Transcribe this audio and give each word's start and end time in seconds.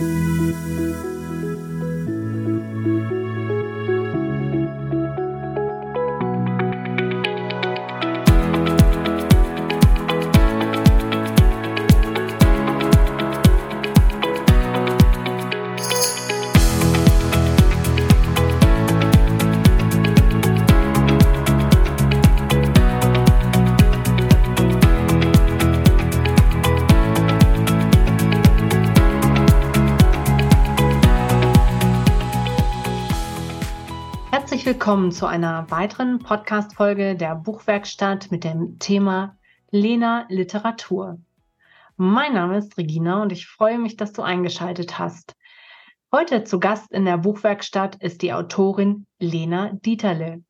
Música 0.00 1.19
willkommen 34.90 35.12
zu 35.12 35.26
einer 35.26 35.70
weiteren 35.70 36.18
Podcast-Folge 36.18 37.14
der 37.14 37.36
Buchwerkstatt 37.36 38.32
mit 38.32 38.42
dem 38.42 38.80
Thema 38.80 39.38
Lena 39.70 40.26
Literatur. 40.28 41.20
Mein 41.96 42.34
Name 42.34 42.58
ist 42.58 42.76
Regina 42.76 43.22
und 43.22 43.30
ich 43.30 43.46
freue 43.46 43.78
mich, 43.78 43.96
dass 43.96 44.12
du 44.12 44.22
eingeschaltet 44.22 44.98
hast. 44.98 45.36
Heute 46.10 46.42
zu 46.42 46.58
Gast 46.58 46.90
in 46.90 47.04
der 47.04 47.18
Buchwerkstatt 47.18 48.02
ist 48.02 48.20
die 48.22 48.32
Autorin 48.32 49.06
Lena 49.20 49.70
Dieterle. 49.74 50.42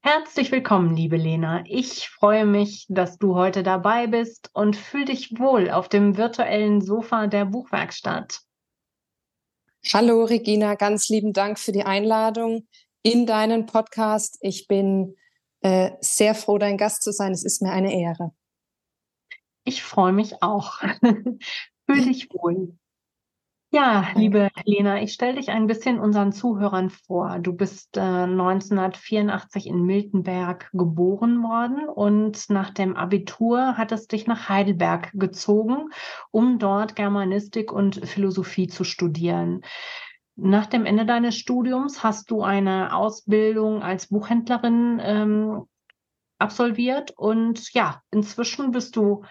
Herzlich 0.00 0.50
willkommen, 0.50 0.96
liebe 0.96 1.16
Lena. 1.16 1.62
Ich 1.64 2.08
freue 2.08 2.46
mich, 2.46 2.86
dass 2.88 3.18
du 3.18 3.36
heute 3.36 3.62
dabei 3.62 4.08
bist 4.08 4.50
und 4.52 4.74
fühl 4.74 5.04
dich 5.04 5.38
wohl 5.38 5.70
auf 5.70 5.88
dem 5.88 6.16
virtuellen 6.16 6.80
Sofa 6.80 7.28
der 7.28 7.44
Buchwerkstatt. 7.44 8.40
Hallo 9.92 10.24
Regina, 10.24 10.74
ganz 10.74 11.08
lieben 11.08 11.32
Dank 11.32 11.60
für 11.60 11.70
die 11.70 11.84
Einladung 11.84 12.66
in 13.02 13.26
deinen 13.26 13.66
Podcast. 13.66 14.38
Ich 14.40 14.66
bin 14.66 15.16
äh, 15.62 15.92
sehr 16.00 16.34
froh, 16.34 16.58
dein 16.58 16.76
Gast 16.76 17.02
zu 17.02 17.12
sein. 17.12 17.32
Es 17.32 17.44
ist 17.44 17.62
mir 17.62 17.72
eine 17.72 17.94
Ehre. 17.94 18.32
Ich 19.64 19.82
freue 19.82 20.12
mich 20.12 20.42
auch. 20.42 20.80
Fühl 21.86 22.04
dich 22.04 22.28
wohl. 22.30 22.76
Ja, 23.72 24.08
liebe 24.16 24.48
Lena, 24.64 25.00
ich 25.00 25.12
stelle 25.12 25.36
dich 25.36 25.50
ein 25.50 25.68
bisschen 25.68 26.00
unseren 26.00 26.32
Zuhörern 26.32 26.90
vor. 26.90 27.38
Du 27.38 27.52
bist 27.52 27.96
äh, 27.96 28.00
1984 28.00 29.68
in 29.68 29.86
Miltenberg 29.86 30.70
geboren 30.72 31.40
worden 31.44 31.88
und 31.88 32.50
nach 32.50 32.70
dem 32.70 32.96
Abitur 32.96 33.76
hattest 33.76 34.10
dich 34.10 34.26
nach 34.26 34.48
Heidelberg 34.48 35.12
gezogen, 35.12 35.90
um 36.32 36.58
dort 36.58 36.96
Germanistik 36.96 37.70
und 37.70 38.04
Philosophie 38.08 38.66
zu 38.66 38.82
studieren. 38.82 39.62
Nach 40.42 40.66
dem 40.66 40.86
Ende 40.86 41.04
deines 41.04 41.36
Studiums 41.36 42.02
hast 42.02 42.30
du 42.30 42.42
eine 42.42 42.94
Ausbildung 42.94 43.82
als 43.82 44.06
Buchhändlerin 44.06 44.98
ähm, 45.02 45.66
absolviert 46.38 47.12
und 47.16 47.74
ja, 47.74 48.00
inzwischen 48.10 48.70
bist 48.70 48.96
du 48.96 49.22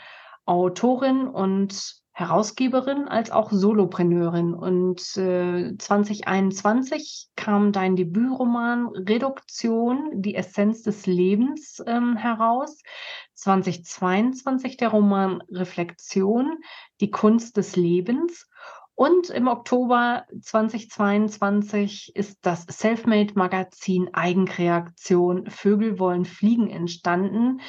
Autorin 0.45 1.27
und 1.27 1.99
Herausgeberin 2.11 3.07
als 3.07 3.31
auch 3.31 3.49
Solopreneurin. 3.49 4.53
Und 4.53 4.99
äh, 5.17 5.75
2021 5.77 7.29
kam 7.35 7.71
dein 7.71 7.95
Debütroman 7.95 8.87
Reduktion, 8.89 10.11
die 10.13 10.35
Essenz 10.35 10.83
des 10.83 11.05
Lebens 11.05 11.81
ähm, 11.87 12.17
heraus. 12.17 12.81
2022 13.35 14.75
der 14.75 14.89
Roman 14.89 15.41
Reflexion, 15.49 16.57
die 16.99 17.09
Kunst 17.09 17.55
des 17.55 17.77
Lebens. 17.77 18.49
Und 18.99 19.29
im 19.29 19.47
Oktober 19.47 20.25
2022 20.41 22.17
ist 22.17 22.39
das 22.41 22.65
Selfmade-Magazin 22.69 24.13
Eigenkreation 24.13 25.49
Vögel 25.49 25.99
wollen 25.99 26.25
fliegen 26.25 26.69
entstanden. 26.69 27.61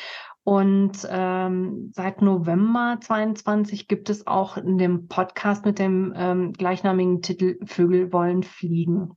Und 0.43 1.07
ähm, 1.09 1.93
seit 1.95 2.21
November 2.21 2.99
22 3.01 3.87
gibt 3.87 4.11
es 4.11 4.27
auch 4.27 4.57
in 4.57 4.77
dem 4.77 5.07
Podcast 5.07 5.65
mit 5.65 5.79
dem 5.79 6.13
ähm, 6.17 6.53
gleichnamigen 6.53 7.23
Titel 7.23 7.65
Vögel 7.65 8.13
wollen 8.13 8.43
fliegen. 8.43 9.13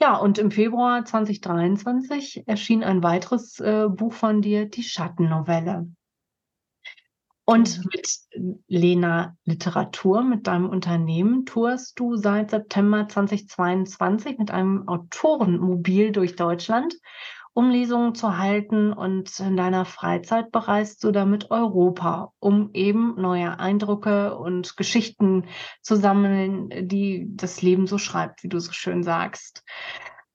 Ja, 0.00 0.14
und 0.16 0.38
im 0.38 0.52
Februar 0.52 1.04
2023 1.04 2.44
erschien 2.46 2.84
ein 2.84 3.02
weiteres 3.02 3.58
äh, 3.58 3.88
Buch 3.88 4.12
von 4.12 4.42
dir, 4.42 4.66
die 4.66 4.84
Schattennovelle. 4.84 5.88
Und 7.50 7.84
mit 7.92 8.08
Lena 8.68 9.36
Literatur, 9.44 10.22
mit 10.22 10.46
deinem 10.46 10.68
Unternehmen, 10.68 11.46
tourst 11.46 11.98
du 11.98 12.14
seit 12.14 12.50
September 12.50 13.08
2022 13.08 14.38
mit 14.38 14.52
einem 14.52 14.86
Autorenmobil 14.86 16.12
durch 16.12 16.36
Deutschland, 16.36 16.94
um 17.52 17.68
Lesungen 17.68 18.14
zu 18.14 18.38
halten. 18.38 18.92
Und 18.92 19.36
in 19.40 19.56
deiner 19.56 19.84
Freizeit 19.84 20.52
bereist 20.52 21.02
du 21.02 21.10
damit 21.10 21.50
Europa, 21.50 22.32
um 22.38 22.70
eben 22.72 23.20
neue 23.20 23.58
Eindrücke 23.58 24.38
und 24.38 24.76
Geschichten 24.76 25.48
zu 25.82 25.96
sammeln, 25.96 26.68
die 26.86 27.26
das 27.30 27.62
Leben 27.62 27.88
so 27.88 27.98
schreibt, 27.98 28.44
wie 28.44 28.48
du 28.48 28.60
so 28.60 28.70
schön 28.70 29.02
sagst. 29.02 29.64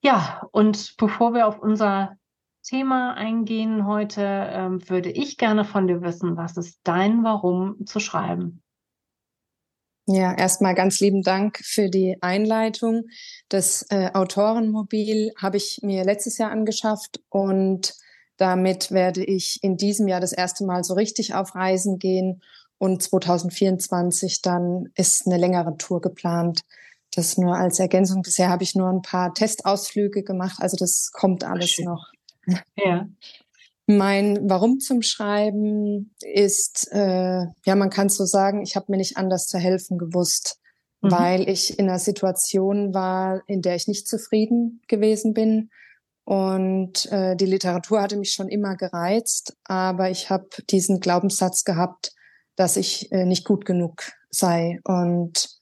Ja, 0.01 0.49
und 0.51 0.97
bevor 0.97 1.33
wir 1.33 1.47
auf 1.47 1.59
unser 1.59 2.17
Thema 2.65 3.13
eingehen 3.13 3.85
heute, 3.85 4.21
ähm, 4.23 4.89
würde 4.89 5.11
ich 5.11 5.37
gerne 5.37 5.65
von 5.65 5.87
dir 5.87 6.01
wissen, 6.01 6.35
was 6.35 6.57
ist 6.57 6.79
dein 6.83 7.23
Warum 7.23 7.85
zu 7.85 7.99
schreiben? 7.99 8.63
Ja, 10.07 10.33
erstmal 10.33 10.75
ganz 10.75 10.99
lieben 10.99 11.21
Dank 11.21 11.59
für 11.63 11.89
die 11.89 12.17
Einleitung. 12.21 13.03
Das 13.49 13.85
äh, 13.89 14.11
Autorenmobil 14.13 15.31
habe 15.37 15.57
ich 15.57 15.79
mir 15.83 16.03
letztes 16.03 16.37
Jahr 16.37 16.51
angeschafft 16.51 17.21
und 17.29 17.95
damit 18.37 18.91
werde 18.91 19.23
ich 19.23 19.63
in 19.63 19.77
diesem 19.77 20.07
Jahr 20.07 20.19
das 20.19 20.33
erste 20.33 20.65
Mal 20.65 20.83
so 20.83 20.95
richtig 20.95 21.35
auf 21.35 21.55
Reisen 21.55 21.99
gehen 21.99 22.41
und 22.77 23.01
2024 23.01 24.41
dann 24.41 24.89
ist 24.95 25.27
eine 25.27 25.37
längere 25.37 25.77
Tour 25.77 26.01
geplant. 26.01 26.61
Das 27.15 27.37
nur 27.37 27.55
als 27.55 27.79
Ergänzung. 27.79 28.23
Bisher 28.23 28.49
habe 28.49 28.63
ich 28.63 28.75
nur 28.75 28.89
ein 28.89 29.01
paar 29.01 29.33
Testausflüge 29.33 30.23
gemacht, 30.23 30.57
also 30.59 30.77
das 30.77 31.11
kommt 31.13 31.43
alles 31.43 31.69
Schön. 31.69 31.85
noch. 31.85 32.14
Ja. 32.75 33.07
Mein 33.87 34.49
Warum 34.49 34.79
zum 34.79 35.03
Schreiben 35.03 36.15
ist, 36.21 36.91
äh, 36.91 37.45
ja, 37.65 37.75
man 37.75 37.91
kann 37.91 38.09
so 38.09 38.25
sagen, 38.25 38.63
ich 38.63 38.75
habe 38.75 38.87
mir 38.89 38.97
nicht 38.97 39.17
anders 39.17 39.45
zu 39.45 39.59
helfen 39.59 39.99
gewusst, 39.99 40.59
mhm. 41.01 41.11
weil 41.11 41.49
ich 41.49 41.77
in 41.77 41.87
einer 41.87 41.99
Situation 41.99 42.95
war, 42.95 43.43
in 43.47 43.61
der 43.61 43.75
ich 43.75 43.87
nicht 43.87 44.07
zufrieden 44.07 44.81
gewesen 44.87 45.33
bin. 45.33 45.69
Und 46.23 47.11
äh, 47.11 47.35
die 47.35 47.45
Literatur 47.45 48.01
hatte 48.01 48.17
mich 48.17 48.31
schon 48.31 48.47
immer 48.47 48.75
gereizt, 48.75 49.55
aber 49.65 50.09
ich 50.09 50.31
habe 50.31 50.47
diesen 50.71 50.99
Glaubenssatz 50.99 51.63
gehabt, 51.63 52.15
dass 52.55 52.77
ich 52.77 53.11
äh, 53.11 53.25
nicht 53.25 53.45
gut 53.45 53.65
genug 53.65 54.11
sei. 54.31 54.79
Und 54.83 55.59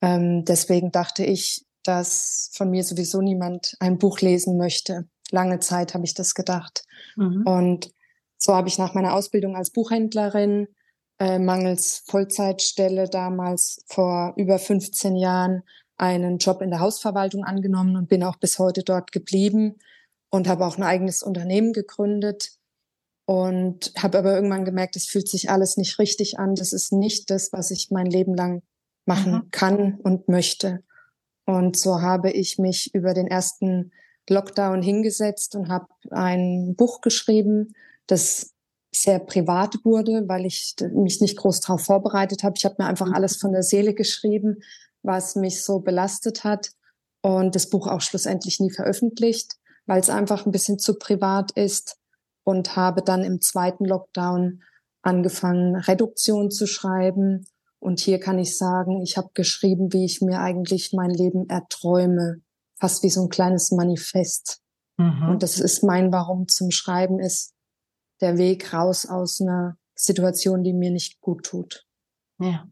ähm, 0.00 0.44
deswegen 0.44 0.92
dachte 0.92 1.24
ich, 1.24 1.64
dass 1.82 2.50
von 2.54 2.70
mir 2.70 2.84
sowieso 2.84 3.20
niemand 3.20 3.74
ein 3.80 3.98
Buch 3.98 4.20
lesen 4.20 4.56
möchte 4.56 5.08
lange 5.34 5.60
Zeit 5.60 5.92
habe 5.92 6.04
ich 6.04 6.14
das 6.14 6.34
gedacht. 6.34 6.84
Mhm. 7.16 7.42
Und 7.44 7.92
so 8.38 8.54
habe 8.54 8.68
ich 8.68 8.78
nach 8.78 8.94
meiner 8.94 9.14
Ausbildung 9.14 9.56
als 9.56 9.70
Buchhändlerin 9.70 10.68
äh, 11.18 11.38
mangels 11.38 12.02
Vollzeitstelle 12.06 13.08
damals 13.08 13.84
vor 13.86 14.34
über 14.36 14.58
15 14.58 15.16
Jahren 15.16 15.62
einen 15.96 16.38
Job 16.38 16.60
in 16.62 16.70
der 16.70 16.80
Hausverwaltung 16.80 17.44
angenommen 17.44 17.96
und 17.96 18.08
bin 18.08 18.24
auch 18.24 18.36
bis 18.36 18.58
heute 18.58 18.82
dort 18.82 19.12
geblieben 19.12 19.76
und 20.30 20.48
habe 20.48 20.66
auch 20.66 20.76
ein 20.76 20.82
eigenes 20.82 21.22
Unternehmen 21.22 21.72
gegründet 21.72 22.52
und 23.26 23.92
habe 23.96 24.18
aber 24.18 24.34
irgendwann 24.34 24.64
gemerkt, 24.64 24.96
es 24.96 25.06
fühlt 25.06 25.28
sich 25.28 25.50
alles 25.50 25.76
nicht 25.76 25.98
richtig 25.98 26.38
an. 26.38 26.54
Das 26.54 26.72
ist 26.72 26.92
nicht 26.92 27.30
das, 27.30 27.52
was 27.52 27.70
ich 27.70 27.90
mein 27.90 28.06
Leben 28.06 28.34
lang 28.34 28.62
machen 29.06 29.32
mhm. 29.32 29.50
kann 29.50 29.94
und 29.94 30.28
möchte. 30.28 30.82
Und 31.46 31.76
so 31.76 32.00
habe 32.00 32.30
ich 32.30 32.58
mich 32.58 32.94
über 32.94 33.14
den 33.14 33.26
ersten 33.26 33.92
Lockdown 34.28 34.82
hingesetzt 34.82 35.54
und 35.54 35.68
habe 35.68 35.86
ein 36.10 36.74
Buch 36.76 37.00
geschrieben, 37.00 37.74
das 38.06 38.54
sehr 38.94 39.18
privat 39.18 39.84
wurde, 39.84 40.24
weil 40.28 40.46
ich 40.46 40.74
mich 40.92 41.20
nicht 41.20 41.36
groß 41.36 41.60
darauf 41.60 41.82
vorbereitet 41.82 42.42
habe. 42.42 42.54
Ich 42.56 42.64
habe 42.64 42.76
mir 42.78 42.86
einfach 42.86 43.12
alles 43.12 43.36
von 43.36 43.52
der 43.52 43.62
Seele 43.62 43.94
geschrieben, 43.94 44.62
was 45.02 45.36
mich 45.36 45.62
so 45.62 45.80
belastet 45.80 46.44
hat 46.44 46.70
und 47.22 47.54
das 47.54 47.68
Buch 47.68 47.86
auch 47.86 48.00
schlussendlich 48.00 48.60
nie 48.60 48.70
veröffentlicht, 48.70 49.54
weil 49.86 50.00
es 50.00 50.10
einfach 50.10 50.46
ein 50.46 50.52
bisschen 50.52 50.78
zu 50.78 50.94
privat 50.94 51.52
ist 51.52 51.96
und 52.44 52.76
habe 52.76 53.02
dann 53.02 53.24
im 53.24 53.40
zweiten 53.40 53.84
Lockdown 53.84 54.62
angefangen, 55.02 55.76
Reduktion 55.76 56.50
zu 56.50 56.66
schreiben. 56.66 57.46
Und 57.78 58.00
hier 58.00 58.18
kann 58.20 58.38
ich 58.38 58.56
sagen, 58.56 59.02
ich 59.02 59.16
habe 59.16 59.30
geschrieben, 59.34 59.92
wie 59.92 60.04
ich 60.04 60.22
mir 60.22 60.40
eigentlich 60.40 60.92
mein 60.92 61.10
Leben 61.10 61.48
erträume 61.50 62.40
fast 62.84 63.02
wie 63.02 63.08
so 63.08 63.22
ein 63.22 63.30
kleines 63.30 63.70
Manifest. 63.70 64.60
Mhm. 64.98 65.30
Und 65.30 65.42
das 65.42 65.58
ist 65.58 65.82
mein 65.82 66.12
Warum 66.12 66.48
zum 66.48 66.70
Schreiben 66.70 67.18
ist 67.18 67.54
der 68.20 68.36
Weg 68.36 68.74
raus 68.74 69.06
aus 69.06 69.40
einer 69.40 69.78
Situation, 69.94 70.62
die 70.62 70.74
mir 70.74 70.90
nicht 70.90 71.22
gut 71.22 71.46
tut. 71.46 71.86
Ja. 72.38 72.68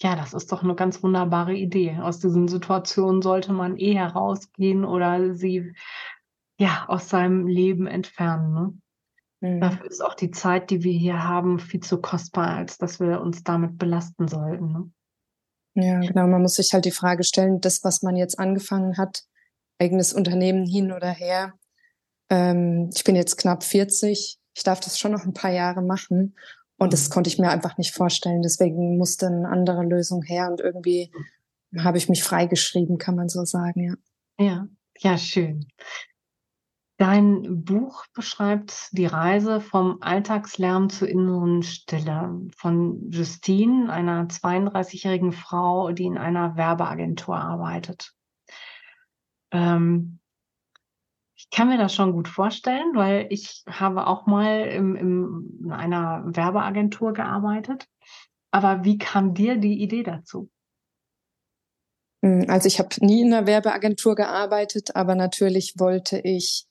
Ja, 0.00 0.16
das 0.16 0.34
ist 0.34 0.50
doch 0.50 0.64
eine 0.64 0.74
ganz 0.74 1.00
wunderbare 1.04 1.54
Idee. 1.54 1.96
Aus 2.02 2.18
diesen 2.18 2.48
Situationen 2.48 3.22
sollte 3.22 3.52
man 3.52 3.76
eh 3.76 3.94
herausgehen 3.94 4.84
oder 4.84 5.32
sie 5.32 5.72
ja 6.58 6.86
aus 6.88 7.08
seinem 7.08 7.46
Leben 7.46 7.86
entfernen. 7.86 8.52
Ne? 9.40 9.48
Mhm. 9.48 9.60
Dafür 9.60 9.86
ist 9.86 10.04
auch 10.04 10.14
die 10.14 10.32
Zeit, 10.32 10.70
die 10.70 10.82
wir 10.82 10.92
hier 10.92 11.22
haben, 11.22 11.60
viel 11.60 11.78
zu 11.80 12.00
kostbar, 12.00 12.48
als 12.48 12.78
dass 12.78 12.98
wir 12.98 13.20
uns 13.20 13.44
damit 13.44 13.78
belasten 13.78 14.26
sollten. 14.26 14.72
Ne? 14.72 14.90
Ja, 15.74 16.00
genau. 16.00 16.26
Man 16.26 16.42
muss 16.42 16.54
sich 16.54 16.72
halt 16.72 16.84
die 16.84 16.90
Frage 16.90 17.22
stellen, 17.22 17.60
das, 17.60 17.84
was 17.84 18.02
man 18.02 18.16
jetzt 18.16 18.40
angefangen 18.40 18.98
hat, 18.98 19.22
eigenes 19.82 20.12
Unternehmen 20.12 20.64
hin 20.64 20.92
oder 20.92 21.10
her. 21.10 21.54
Ähm, 22.30 22.90
ich 22.94 23.02
bin 23.02 23.16
jetzt 23.16 23.36
knapp 23.36 23.64
40. 23.64 24.38
Ich 24.54 24.62
darf 24.62 24.78
das 24.78 24.98
schon 24.98 25.10
noch 25.10 25.24
ein 25.24 25.34
paar 25.34 25.50
Jahre 25.50 25.82
machen. 25.82 26.36
Und 26.78 26.92
das 26.92 27.08
mhm. 27.08 27.14
konnte 27.14 27.28
ich 27.28 27.38
mir 27.38 27.50
einfach 27.50 27.78
nicht 27.78 27.92
vorstellen. 27.92 28.42
Deswegen 28.42 28.96
musste 28.96 29.26
eine 29.26 29.48
andere 29.48 29.82
Lösung 29.82 30.22
her. 30.22 30.48
Und 30.48 30.60
irgendwie 30.60 31.10
habe 31.76 31.98
ich 31.98 32.08
mich 32.08 32.22
freigeschrieben, 32.22 32.98
kann 32.98 33.16
man 33.16 33.28
so 33.28 33.44
sagen, 33.44 33.80
ja. 33.80 33.94
Ja, 34.38 34.68
ja, 34.98 35.18
schön. 35.18 35.66
Dein 36.96 37.64
Buch 37.64 38.04
beschreibt 38.14 38.90
die 38.92 39.06
Reise 39.06 39.60
vom 39.60 39.98
Alltagslärm 40.00 40.88
zur 40.90 41.08
inneren 41.08 41.64
Stille 41.64 42.40
von 42.56 43.10
Justine, 43.10 43.92
einer 43.92 44.28
32-jährigen 44.28 45.32
Frau, 45.32 45.90
die 45.90 46.04
in 46.04 46.16
einer 46.16 46.56
Werbeagentur 46.56 47.36
arbeitet. 47.36 48.12
Ähm, 49.52 50.18
ich 51.36 51.50
kann 51.50 51.68
mir 51.68 51.78
das 51.78 51.94
schon 51.94 52.12
gut 52.12 52.28
vorstellen, 52.28 52.94
weil 52.94 53.26
ich 53.30 53.64
habe 53.68 54.06
auch 54.06 54.26
mal 54.26 54.62
im, 54.62 54.96
im, 54.96 55.60
in 55.64 55.72
einer 55.72 56.22
Werbeagentur 56.26 57.12
gearbeitet. 57.12 57.86
Aber 58.50 58.84
wie 58.84 58.98
kam 58.98 59.34
dir 59.34 59.56
die 59.56 59.82
Idee 59.82 60.02
dazu? 60.02 60.50
Hm, 62.24 62.46
also 62.48 62.66
ich 62.66 62.78
habe 62.78 62.90
nie 63.00 63.22
in 63.22 63.32
einer 63.32 63.46
Werbeagentur 63.46 64.14
gearbeitet, 64.14 64.94
aber 64.94 65.14
natürlich 65.14 65.74
wollte 65.78 66.18
ich 66.18 66.66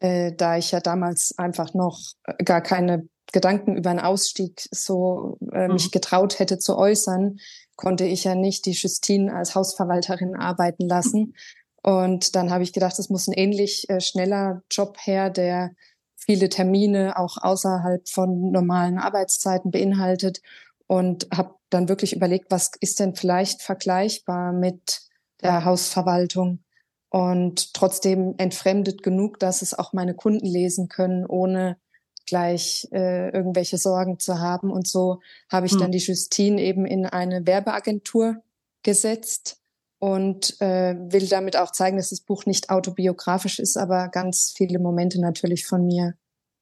äh, 0.00 0.32
da 0.32 0.56
ich 0.56 0.70
ja 0.70 0.80
damals 0.80 1.34
einfach 1.38 1.74
noch 1.74 2.00
äh, 2.24 2.44
gar 2.44 2.60
keine 2.60 3.08
Gedanken 3.32 3.76
über 3.76 3.90
einen 3.90 3.98
Ausstieg 3.98 4.68
so 4.70 5.38
äh, 5.52 5.66
mhm. 5.66 5.74
mich 5.74 5.90
getraut 5.90 6.38
hätte 6.38 6.58
zu 6.58 6.76
äußern, 6.76 7.38
konnte 7.76 8.04
ich 8.04 8.24
ja 8.24 8.34
nicht 8.34 8.66
die 8.66 8.72
Justine 8.72 9.34
als 9.34 9.54
Hausverwalterin 9.54 10.34
arbeiten 10.34 10.88
lassen. 10.88 11.34
Und 11.82 12.34
dann 12.34 12.50
habe 12.50 12.64
ich 12.64 12.72
gedacht, 12.72 12.98
es 12.98 13.08
muss 13.08 13.28
ein 13.28 13.34
ähnlich 13.34 13.88
äh, 13.88 14.00
schneller 14.00 14.62
Job 14.70 14.96
her, 15.00 15.30
der 15.30 15.70
viele 16.16 16.48
Termine 16.48 17.16
auch 17.16 17.38
außerhalb 17.40 18.08
von 18.08 18.50
normalen 18.50 18.98
Arbeitszeiten 18.98 19.70
beinhaltet 19.70 20.42
und 20.86 21.28
habe 21.32 21.54
dann 21.70 21.88
wirklich 21.88 22.14
überlegt, 22.14 22.50
was 22.50 22.72
ist 22.80 22.98
denn 23.00 23.14
vielleicht 23.14 23.62
vergleichbar 23.62 24.52
mit 24.52 25.02
der 25.40 25.64
Hausverwaltung 25.64 26.64
und 27.10 27.72
trotzdem 27.74 28.34
entfremdet 28.38 29.02
genug, 29.02 29.38
dass 29.38 29.62
es 29.62 29.72
auch 29.72 29.92
meine 29.92 30.14
Kunden 30.14 30.46
lesen 30.46 30.88
können, 30.88 31.24
ohne 31.24 31.78
gleich 32.26 32.88
äh, 32.92 33.30
irgendwelche 33.30 33.78
Sorgen 33.78 34.18
zu 34.18 34.40
haben. 34.40 34.70
Und 34.70 34.86
so 34.86 35.20
habe 35.50 35.66
ich 35.66 35.72
hm. 35.72 35.78
dann 35.78 35.92
die 35.92 35.98
Justine 35.98 36.60
eben 36.60 36.84
in 36.84 37.06
eine 37.06 37.46
Werbeagentur 37.46 38.42
gesetzt 38.82 39.58
und 39.98 40.60
äh, 40.60 40.94
will 40.96 41.28
damit 41.28 41.56
auch 41.56 41.72
zeigen, 41.72 41.96
dass 41.96 42.10
das 42.10 42.20
Buch 42.20 42.46
nicht 42.46 42.70
autobiografisch 42.70 43.58
ist, 43.58 43.76
aber 43.76 44.08
ganz 44.08 44.52
viele 44.56 44.78
Momente 44.78 45.20
natürlich 45.20 45.66
von 45.66 45.84
mir 45.86 46.14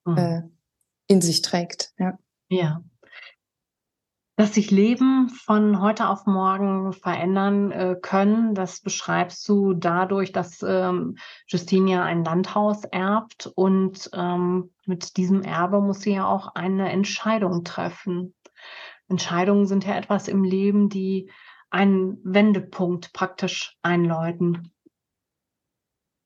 hm. 0.06 0.16
äh, 0.16 0.42
in 1.06 1.20
sich 1.20 1.42
trägt. 1.42 1.92
Ja. 1.98 2.18
Ja, 2.48 2.82
dass 4.36 4.52
sich 4.52 4.70
Leben 4.70 5.30
von 5.30 5.80
heute 5.80 6.08
auf 6.08 6.26
morgen 6.26 6.92
verändern 6.92 7.72
äh, 7.72 7.96
können, 8.00 8.54
das 8.54 8.80
beschreibst 8.80 9.48
du 9.48 9.72
dadurch, 9.72 10.30
dass 10.30 10.62
ähm, 10.62 11.16
Justinia 11.46 12.04
ein 12.04 12.22
Landhaus 12.22 12.84
erbt 12.84 13.50
und 13.54 14.10
ähm, 14.12 14.74
mit 14.84 15.16
diesem 15.16 15.40
Erbe 15.40 15.80
muss 15.80 16.02
sie 16.02 16.12
ja 16.12 16.26
auch 16.26 16.54
eine 16.54 16.92
Entscheidung 16.92 17.64
treffen. 17.64 18.34
Entscheidungen 19.08 19.66
sind 19.66 19.86
ja 19.86 19.96
etwas 19.96 20.28
im 20.28 20.44
Leben, 20.44 20.90
die 20.90 21.30
einen 21.70 22.18
Wendepunkt 22.24 23.12
praktisch 23.12 23.76
einläuten. 23.82 24.72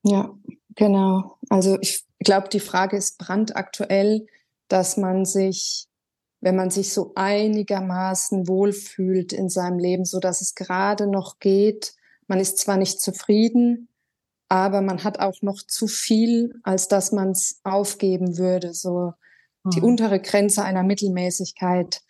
Ja, 0.02 0.34
genau. 0.74 1.38
Also 1.48 1.78
ich 1.80 2.04
glaube, 2.20 2.48
die 2.48 2.60
Frage 2.60 2.96
ist 2.96 3.18
brandaktuell, 3.18 4.26
dass 4.68 4.96
man 4.96 5.24
sich 5.24 5.90
wenn 6.40 6.56
man 6.56 6.70
sich 6.70 6.92
so 6.92 7.12
einigermaßen 7.14 8.48
wohlfühlt 8.48 9.32
in 9.32 9.48
seinem 9.48 9.78
Leben, 9.78 10.04
so 10.04 10.20
dass 10.20 10.40
es 10.40 10.54
gerade 10.54 11.06
noch 11.06 11.38
geht. 11.38 11.94
Man 12.28 12.40
ist 12.40 12.58
zwar 12.58 12.76
nicht 12.76 13.00
zufrieden, 13.00 13.88
aber 14.48 14.80
man 14.80 15.04
hat 15.04 15.20
auch 15.20 15.42
noch 15.42 15.62
zu 15.62 15.86
viel, 15.86 16.58
als 16.62 16.88
dass 16.88 17.12
man 17.12 17.32
es 17.32 17.60
aufgeben 17.62 18.38
würde. 18.38 18.72
So 18.72 19.12
die 19.64 19.82
untere 19.82 20.20
Grenze 20.20 20.64
einer 20.64 20.82
Mittelmäßigkeit. 20.82 22.00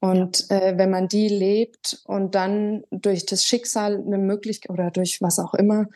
Und 0.00 0.50
äh, 0.50 0.78
wenn 0.78 0.90
man 0.90 1.08
die 1.08 1.28
lebt 1.28 2.02
und 2.04 2.34
dann 2.34 2.84
durch 2.90 3.26
das 3.26 3.44
Schicksal 3.44 3.96
eine 3.96 4.18
Möglichkeit 4.18 4.70
oder 4.70 4.90
durch 4.90 5.20
was 5.20 5.38
auch 5.38 5.54
immer 5.54 5.86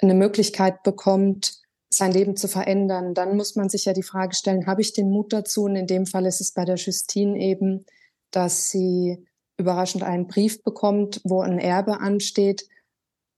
eine 0.00 0.14
Möglichkeit 0.14 0.82
bekommt, 0.84 1.60
sein 1.90 2.12
Leben 2.12 2.36
zu 2.36 2.48
verändern, 2.48 3.14
dann 3.14 3.36
muss 3.36 3.56
man 3.56 3.68
sich 3.68 3.86
ja 3.86 3.92
die 3.92 4.02
Frage 4.02 4.34
stellen, 4.34 4.66
habe 4.66 4.82
ich 4.82 4.92
den 4.92 5.10
Mut 5.10 5.32
dazu? 5.32 5.64
Und 5.64 5.74
in 5.74 5.86
dem 5.86 6.06
Fall 6.06 6.26
ist 6.26 6.40
es 6.40 6.52
bei 6.52 6.64
der 6.64 6.76
Justine 6.76 7.38
eben, 7.38 7.84
dass 8.30 8.70
sie 8.70 9.26
überraschend 9.56 10.04
einen 10.04 10.28
Brief 10.28 10.62
bekommt, 10.62 11.20
wo 11.24 11.40
ein 11.40 11.58
Erbe 11.58 11.98
ansteht. 12.00 12.68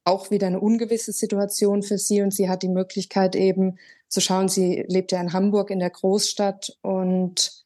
Auch 0.05 0.31
wieder 0.31 0.49
eine 0.49 0.61
ungewisse 0.61 1.13
Situation 1.13 1.83
für 1.83 1.97
sie 1.97 2.21
und 2.21 2.35
sie 2.35 2.49
hat 2.49 2.63
die 2.63 2.69
Möglichkeit 2.69 3.37
eben 3.37 3.79
zu 4.09 4.21
schauen, 4.21 4.49
sie 4.49 4.85
lebt 4.89 5.13
ja 5.13 5.21
in 5.21 5.33
Hamburg 5.33 5.71
in 5.71 5.79
der 5.79 5.91
Großstadt 5.91 6.77
und 6.83 7.60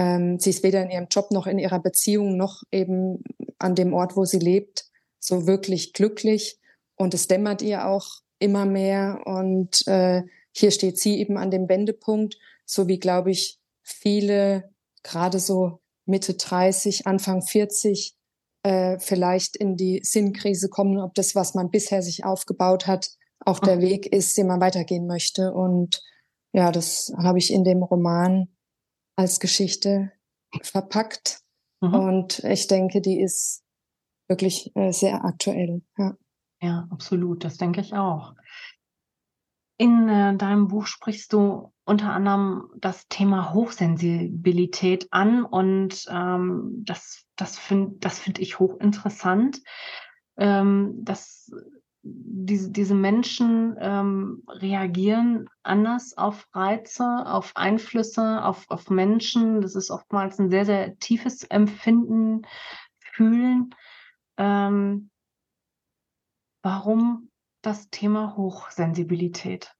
ähm, 0.00 0.38
sie 0.38 0.48
ist 0.48 0.62
weder 0.62 0.82
in 0.82 0.90
ihrem 0.90 1.08
Job 1.10 1.30
noch 1.30 1.46
in 1.46 1.58
ihrer 1.58 1.78
Beziehung 1.78 2.38
noch 2.38 2.62
eben 2.72 3.22
an 3.58 3.74
dem 3.74 3.92
Ort, 3.92 4.16
wo 4.16 4.24
sie 4.24 4.38
lebt, 4.38 4.86
so 5.18 5.46
wirklich 5.46 5.92
glücklich. 5.92 6.58
Und 6.96 7.12
es 7.12 7.28
dämmert 7.28 7.60
ihr 7.60 7.86
auch 7.86 8.06
immer 8.38 8.64
mehr. 8.64 9.20
Und 9.26 9.86
äh, 9.86 10.22
hier 10.52 10.70
steht 10.70 10.98
sie 10.98 11.20
eben 11.20 11.36
an 11.36 11.50
dem 11.50 11.68
Wendepunkt, 11.68 12.38
so 12.64 12.88
wie, 12.88 12.98
glaube 12.98 13.30
ich, 13.30 13.60
viele 13.82 14.70
gerade 15.02 15.38
so 15.38 15.80
Mitte 16.06 16.32
30, 16.32 17.06
Anfang 17.06 17.42
40 17.42 18.16
äh, 18.62 18.98
vielleicht 18.98 19.54
in 19.54 19.76
die 19.76 20.00
Sinnkrise 20.02 20.70
kommen, 20.70 20.98
ob 20.98 21.14
das, 21.14 21.34
was 21.34 21.54
man 21.54 21.70
bisher 21.70 22.00
sich 22.00 22.24
aufgebaut 22.24 22.86
hat, 22.86 23.10
auch 23.44 23.58
der 23.58 23.82
Weg 23.82 24.06
ist, 24.06 24.38
den 24.38 24.46
man 24.46 24.62
weitergehen 24.62 25.06
möchte. 25.06 25.52
Und 25.52 26.02
ja, 26.52 26.72
das 26.72 27.12
habe 27.18 27.38
ich 27.38 27.52
in 27.52 27.64
dem 27.64 27.82
Roman 27.82 28.48
als 29.20 29.38
Geschichte 29.38 30.12
verpackt. 30.62 31.42
Mhm. 31.80 31.94
Und 31.94 32.38
ich 32.40 32.66
denke, 32.66 33.00
die 33.00 33.20
ist 33.20 33.62
wirklich 34.28 34.74
äh, 34.74 34.92
sehr 34.92 35.24
aktuell. 35.24 35.82
Ja. 35.96 36.16
Ja, 36.62 36.86
absolut, 36.90 37.44
das 37.44 37.56
denke 37.56 37.80
ich 37.80 37.94
auch. 37.94 38.34
In 39.78 40.08
äh, 40.10 40.36
deinem 40.36 40.68
Buch 40.68 40.86
sprichst 40.86 41.32
du 41.32 41.72
unter 41.84 42.12
anderem 42.12 42.68
das 42.76 43.08
Thema 43.08 43.54
Hochsensibilität 43.54 45.08
an 45.10 45.44
und 45.44 46.04
ähm, 46.10 46.82
das, 46.84 47.24
das 47.36 47.58
finde 47.58 47.96
das 47.98 48.18
find 48.18 48.38
ich 48.38 48.58
hochinteressant, 48.58 49.62
ähm, 50.36 50.98
dass 51.02 51.50
diese, 52.02 52.70
diese 52.70 52.94
Menschen 52.94 53.76
ähm, 53.80 54.42
reagieren 54.48 55.48
anders 55.62 56.16
auf 56.16 56.48
Reize, 56.52 57.04
auf 57.26 57.52
Einflüsse, 57.56 58.44
auf, 58.44 58.64
auf 58.68 58.90
Menschen. 58.90 59.60
Das 59.60 59.74
ist 59.74 59.90
oftmals 59.90 60.38
ein 60.38 60.50
sehr, 60.50 60.64
sehr 60.64 60.98
tiefes 60.98 61.44
Empfinden, 61.44 62.42
Fühlen. 62.98 63.74
Ähm, 64.38 65.10
Warum 66.62 67.30
das 67.62 67.88
Thema 67.90 68.36
Hochsensibilität? 68.36 69.74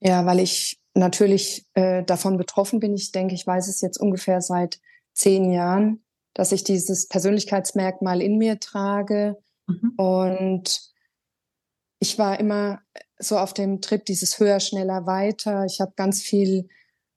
Ja, 0.00 0.24
weil 0.24 0.40
ich 0.40 0.80
natürlich 0.94 1.66
äh, 1.74 2.02
davon 2.02 2.38
betroffen 2.38 2.80
bin. 2.80 2.94
Ich 2.94 3.12
denke, 3.12 3.34
ich 3.34 3.46
weiß 3.46 3.68
es 3.68 3.80
jetzt 3.80 3.98
ungefähr 3.98 4.40
seit 4.40 4.80
zehn 5.12 5.50
Jahren, 5.50 6.02
dass 6.32 6.52
ich 6.52 6.64
dieses 6.64 7.08
Persönlichkeitsmerkmal 7.08 8.22
in 8.22 8.38
mir 8.38 8.58
trage. 8.58 9.36
Mhm. 9.66 9.92
Und 9.96 10.92
ich 11.98 12.18
war 12.18 12.38
immer 12.38 12.80
so 13.18 13.38
auf 13.38 13.54
dem 13.54 13.80
Trip 13.80 14.04
dieses 14.04 14.38
höher, 14.38 14.60
schneller, 14.60 15.06
weiter. 15.06 15.64
Ich 15.64 15.80
habe 15.80 15.92
ganz 15.96 16.22
viel 16.22 16.68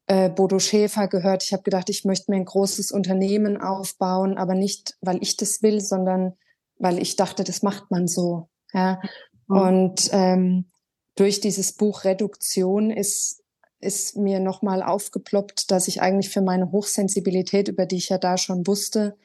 äh, 0.06 0.30
Bodo 0.30 0.60
Schäfer 0.60 1.08
gehört. 1.08 1.44
Ich 1.44 1.54
habe 1.54 1.64
gedacht, 1.64 1.90
ich 1.90 2.06
möchte 2.06 2.32
mir 2.32 2.38
ein 2.38 2.46
großes 2.46 2.92
Unternehmen 2.92 3.58
aufbauen, 3.58 4.38
aber 4.38 4.56
nicht, 4.56 4.96
weil 5.02 5.22
ich 5.22 5.36
das 5.38 5.62
will, 5.62 5.82
sondern 5.82 6.34
weil 6.78 7.00
ich 7.00 7.16
dachte, 7.16 7.44
das 7.44 7.64
macht 7.64 7.92
man 7.92 8.08
so. 8.08 8.50
Ja. 8.74 9.02
Mhm. 9.48 9.58
Und 9.58 10.10
ähm, 10.12 10.72
durch 11.16 11.42
dieses 11.42 11.74
Buch 11.74 12.04
Reduktion 12.04 12.92
ist 12.92 13.44
ist 13.80 14.18
mir 14.18 14.40
nochmal 14.40 14.82
aufgeploppt, 14.82 15.70
dass 15.72 15.88
ich 15.88 16.02
eigentlich 16.02 16.30
für 16.30 16.42
meine 16.42 16.72
Hochsensibilität, 16.72 17.68
über 17.68 17.86
die 17.86 17.98
ich 17.98 18.10
ja 18.10 18.18
da 18.18 18.38
schon 18.38 18.66
wusste, 18.66 19.16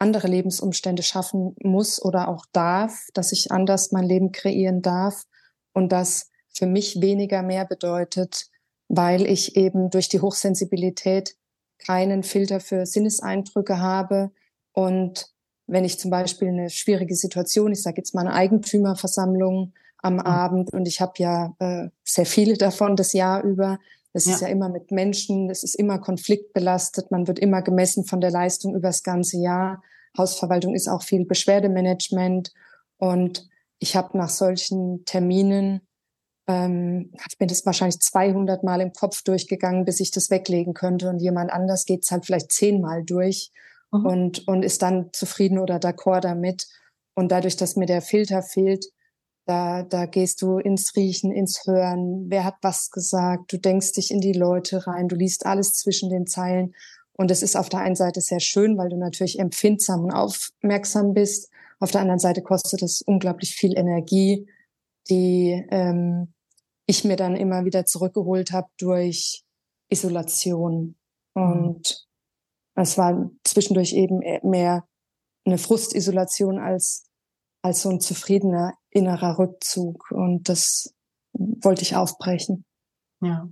andere 0.00 0.28
Lebensumstände 0.28 1.02
schaffen 1.02 1.54
muss 1.62 2.02
oder 2.02 2.28
auch 2.28 2.46
darf, 2.52 3.08
dass 3.14 3.32
ich 3.32 3.52
anders 3.52 3.92
mein 3.92 4.04
Leben 4.04 4.32
kreieren 4.32 4.82
darf 4.82 5.24
und 5.72 5.92
das 5.92 6.30
für 6.52 6.66
mich 6.66 7.00
weniger 7.00 7.42
mehr 7.42 7.64
bedeutet, 7.64 8.48
weil 8.88 9.26
ich 9.26 9.56
eben 9.56 9.90
durch 9.90 10.08
die 10.08 10.20
Hochsensibilität 10.20 11.36
keinen 11.78 12.22
Filter 12.22 12.60
für 12.60 12.86
Sinneseindrücke 12.86 13.78
habe 13.78 14.32
und 14.72 15.30
wenn 15.66 15.84
ich 15.84 16.00
zum 16.00 16.10
Beispiel 16.10 16.48
eine 16.48 16.68
schwierige 16.68 17.14
Situation, 17.14 17.72
ich 17.72 17.82
sage 17.82 17.98
jetzt 17.98 18.14
mal 18.14 18.22
eine 18.22 18.34
Eigentümerversammlung 18.34 19.72
am 19.98 20.14
mhm. 20.14 20.20
Abend 20.20 20.72
und 20.72 20.88
ich 20.88 21.00
habe 21.00 21.12
ja 21.18 21.54
äh, 21.60 21.88
sehr 22.04 22.26
viele 22.26 22.56
davon 22.56 22.96
das 22.96 23.12
Jahr 23.12 23.44
über. 23.44 23.78
Das 24.12 24.26
ja. 24.26 24.34
ist 24.34 24.40
ja 24.40 24.48
immer 24.48 24.68
mit 24.68 24.90
Menschen, 24.90 25.50
es 25.50 25.62
ist 25.62 25.74
immer 25.74 25.98
konfliktbelastet, 25.98 27.10
man 27.10 27.26
wird 27.28 27.38
immer 27.38 27.62
gemessen 27.62 28.04
von 28.04 28.20
der 28.20 28.30
Leistung 28.30 28.74
über 28.74 28.88
das 28.88 29.02
ganze 29.02 29.38
Jahr. 29.38 29.82
Hausverwaltung 30.18 30.74
ist 30.74 30.88
auch 30.88 31.02
viel 31.02 31.24
Beschwerdemanagement 31.24 32.52
und 32.98 33.48
ich 33.78 33.96
habe 33.96 34.18
nach 34.18 34.28
solchen 34.28 35.04
Terminen 35.04 35.82
ähm, 36.50 37.12
ich 37.28 37.38
bin 37.38 37.48
das 37.48 37.64
wahrscheinlich 37.64 38.00
200 38.00 38.64
Mal 38.64 38.80
im 38.80 38.92
Kopf 38.92 39.22
durchgegangen, 39.22 39.84
bis 39.84 40.00
ich 40.00 40.10
das 40.10 40.30
weglegen 40.30 40.74
könnte 40.74 41.08
und 41.08 41.20
jemand 41.20 41.52
anders 41.52 41.84
geht 41.84 42.02
es 42.02 42.10
halt 42.10 42.26
vielleicht 42.26 42.50
zehnmal 42.50 43.04
durch 43.04 43.52
mhm. 43.92 44.06
und, 44.06 44.48
und 44.48 44.64
ist 44.64 44.82
dann 44.82 45.10
zufrieden 45.12 45.58
oder 45.58 45.76
d'accord 45.76 46.20
damit. 46.20 46.66
Und 47.14 47.30
dadurch, 47.30 47.56
dass 47.56 47.76
mir 47.76 47.86
der 47.86 48.02
Filter 48.02 48.42
fehlt, 48.42 48.86
da, 49.50 49.82
da 49.82 50.06
gehst 50.06 50.42
du 50.42 50.58
ins 50.58 50.94
Riechen, 50.94 51.32
ins 51.32 51.66
Hören. 51.66 52.30
Wer 52.30 52.44
hat 52.44 52.58
was 52.62 52.92
gesagt? 52.92 53.52
Du 53.52 53.58
denkst 53.58 53.92
dich 53.92 54.12
in 54.12 54.20
die 54.20 54.32
Leute 54.32 54.86
rein. 54.86 55.08
Du 55.08 55.16
liest 55.16 55.44
alles 55.44 55.74
zwischen 55.74 56.08
den 56.08 56.28
Zeilen. 56.28 56.72
Und 57.14 57.32
es 57.32 57.42
ist 57.42 57.56
auf 57.56 57.68
der 57.68 57.80
einen 57.80 57.96
Seite 57.96 58.20
sehr 58.20 58.38
schön, 58.38 58.78
weil 58.78 58.90
du 58.90 58.96
natürlich 58.96 59.40
empfindsam 59.40 60.04
und 60.04 60.12
aufmerksam 60.12 61.14
bist. 61.14 61.50
Auf 61.80 61.90
der 61.90 62.00
anderen 62.00 62.20
Seite 62.20 62.42
kostet 62.42 62.80
es 62.82 63.02
unglaublich 63.02 63.56
viel 63.56 63.76
Energie, 63.76 64.46
die 65.08 65.66
ähm, 65.70 66.32
ich 66.86 67.04
mir 67.04 67.16
dann 67.16 67.34
immer 67.34 67.64
wieder 67.64 67.84
zurückgeholt 67.84 68.52
habe 68.52 68.68
durch 68.78 69.42
Isolation. 69.88 70.94
Mhm. 71.34 71.42
Und 71.42 72.06
es 72.76 72.96
war 72.96 73.28
zwischendurch 73.42 73.94
eben 73.94 74.20
mehr 74.48 74.84
eine 75.44 75.58
Frustisolation 75.58 76.60
als, 76.60 77.10
als 77.62 77.82
so 77.82 77.88
ein 77.88 78.00
zufriedener 78.00 78.74
innerer 78.90 79.38
Rückzug. 79.38 80.10
Und 80.10 80.48
das 80.48 80.94
wollte 81.32 81.82
ich 81.82 81.96
aufbrechen. 81.96 82.64
Ja. 83.20 83.48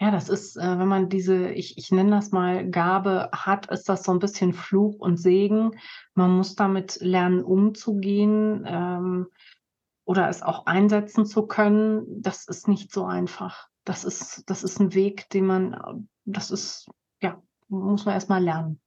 Ja, 0.00 0.10
das 0.10 0.28
ist, 0.28 0.56
äh, 0.56 0.78
wenn 0.78 0.88
man 0.88 1.08
diese, 1.08 1.50
ich, 1.50 1.78
ich 1.78 1.92
nenne 1.92 2.10
das 2.10 2.32
mal 2.32 2.68
Gabe 2.68 3.30
hat, 3.32 3.70
ist 3.70 3.88
das 3.88 4.02
so 4.02 4.12
ein 4.12 4.18
bisschen 4.18 4.52
Fluch 4.52 4.98
und 4.98 5.18
Segen. 5.18 5.70
Man 6.14 6.32
muss 6.32 6.56
damit 6.56 6.98
lernen, 7.00 7.44
umzugehen 7.44 8.64
ähm, 8.66 9.28
oder 10.04 10.28
es 10.28 10.42
auch 10.42 10.66
einsetzen 10.66 11.26
zu 11.26 11.46
können. 11.46 12.20
Das 12.20 12.48
ist 12.48 12.66
nicht 12.66 12.92
so 12.92 13.04
einfach. 13.04 13.68
Das 13.84 14.04
ist, 14.04 14.42
das 14.46 14.64
ist 14.64 14.80
ein 14.80 14.94
Weg, 14.94 15.30
den 15.30 15.46
man, 15.46 16.08
das 16.24 16.50
ist, 16.50 16.90
ja, 17.22 17.40
muss 17.68 18.04
man 18.04 18.14
erstmal 18.14 18.42
lernen. 18.42 18.80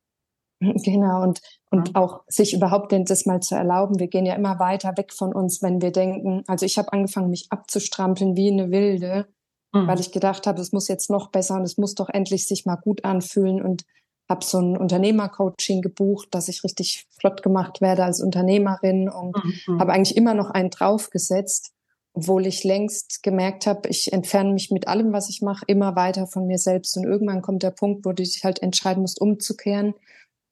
Genau, 0.84 1.22
und, 1.22 1.42
und 1.70 1.90
ja. 1.90 2.02
auch 2.02 2.22
sich 2.28 2.54
überhaupt 2.54 2.92
das 2.92 3.26
mal 3.26 3.42
zu 3.42 3.56
erlauben. 3.56 4.00
Wir 4.00 4.08
gehen 4.08 4.26
ja 4.26 4.36
immer 4.36 4.60
weiter 4.60 4.98
weg 4.98 5.14
von 5.14 5.34
uns, 5.34 5.62
wenn 5.62 5.82
wir 5.82 5.92
denken, 5.92 6.44
also 6.48 6.66
ich 6.66 6.78
habe 6.78 6.94
angefangen, 6.94 7.30
mich 7.30 7.48
abzustrampeln 7.52 8.36
wie 8.36 8.52
eine 8.52 8.72
Wilde, 8.72 9.28
mhm. 9.72 9.88
weil 9.88 10.00
ich 10.00 10.12
gedacht 10.12 10.48
habe, 10.48 10.60
es 10.62 10.72
muss 10.72 10.88
jetzt 10.88 11.10
noch 11.10 11.30
besser 11.30 11.56
und 11.56 11.64
es 11.64 11.78
muss 11.78 11.96
doch 11.96 12.10
endlich 12.10 12.48
sich 12.48 12.66
mal 12.66 12.76
gut 12.76 13.06
anfühlen 13.06 13.62
und 13.62 13.86
habe 14.30 14.44
so 14.44 14.60
ein 14.60 14.78
Unternehmercoaching 14.78 15.82
gebucht, 15.82 16.30
dass 16.32 16.50
ich 16.50 16.64
richtig 16.64 17.06
flott 17.18 17.44
gemacht 17.44 17.80
werde 17.80 18.04
als 18.04 18.20
Unternehmerin 18.22 19.10
und 19.10 19.36
mhm. 19.68 19.80
habe 19.80 19.94
eigentlich 19.94 20.18
immer 20.18 20.34
noch 20.34 20.50
einen 20.50 20.70
draufgesetzt 20.70 21.72
obwohl 22.18 22.48
ich 22.48 22.64
längst 22.64 23.22
gemerkt 23.22 23.68
habe, 23.68 23.88
ich 23.90 24.12
entferne 24.12 24.52
mich 24.52 24.72
mit 24.72 24.88
allem, 24.88 25.14
was 25.14 25.30
ich 25.30 25.44
mache, 25.44 25.64
immer 25.68 25.96
weiter 25.96 26.26
von 26.26 26.48
mir 26.48 26.58
selbst. 26.58 26.98
Und 26.98 27.04
irgendwann 27.04 27.44
kommt 27.44 27.62
der 27.62 27.70
Punkt, 27.70 28.06
wo 28.06 28.10
du 28.10 28.24
dich 28.24 28.44
halt 28.44 28.64
entscheiden 28.64 29.02
musst, 29.02 29.22
umzukehren 29.22 29.94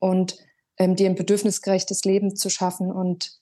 und 0.06 0.38
ähm, 0.78 0.96
dir 0.96 1.10
ein 1.10 1.16
bedürfnisgerechtes 1.16 2.06
Leben 2.06 2.36
zu 2.36 2.50
schaffen. 2.50 2.92
Und 2.92 3.40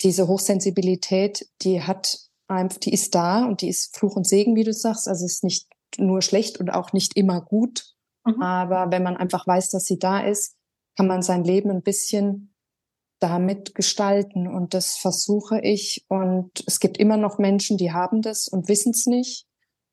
diese 0.00 0.28
Hochsensibilität, 0.28 1.46
die 1.60 1.82
hat 1.82 2.18
einfach, 2.48 2.78
die 2.78 2.94
ist 2.94 3.14
da 3.14 3.44
und 3.44 3.60
die 3.60 3.68
ist 3.68 3.94
Fluch 3.94 4.16
und 4.16 4.26
Segen, 4.26 4.56
wie 4.56 4.64
du 4.64 4.72
sagst. 4.72 5.06
Also 5.08 5.26
es 5.26 5.34
ist 5.34 5.44
nicht 5.44 5.68
nur 5.98 6.22
schlecht 6.22 6.58
und 6.58 6.70
auch 6.70 6.94
nicht 6.94 7.18
immer 7.18 7.42
gut. 7.42 7.84
Mhm. 8.24 8.40
Aber 8.40 8.90
wenn 8.92 9.02
man 9.02 9.18
einfach 9.18 9.46
weiß, 9.46 9.68
dass 9.70 9.84
sie 9.84 9.98
da 9.98 10.20
ist, 10.20 10.56
kann 10.96 11.06
man 11.06 11.20
sein 11.20 11.44
Leben 11.44 11.70
ein 11.70 11.82
bisschen 11.82 12.54
damit 13.18 13.74
gestalten. 13.74 14.48
Und 14.48 14.72
das 14.72 14.96
versuche 14.96 15.60
ich. 15.60 16.06
Und 16.08 16.64
es 16.66 16.80
gibt 16.80 16.96
immer 16.96 17.18
noch 17.18 17.36
Menschen, 17.36 17.76
die 17.76 17.92
haben 17.92 18.22
das 18.22 18.48
und 18.48 18.68
wissen 18.68 18.92
es 18.92 19.04
nicht. 19.04 19.46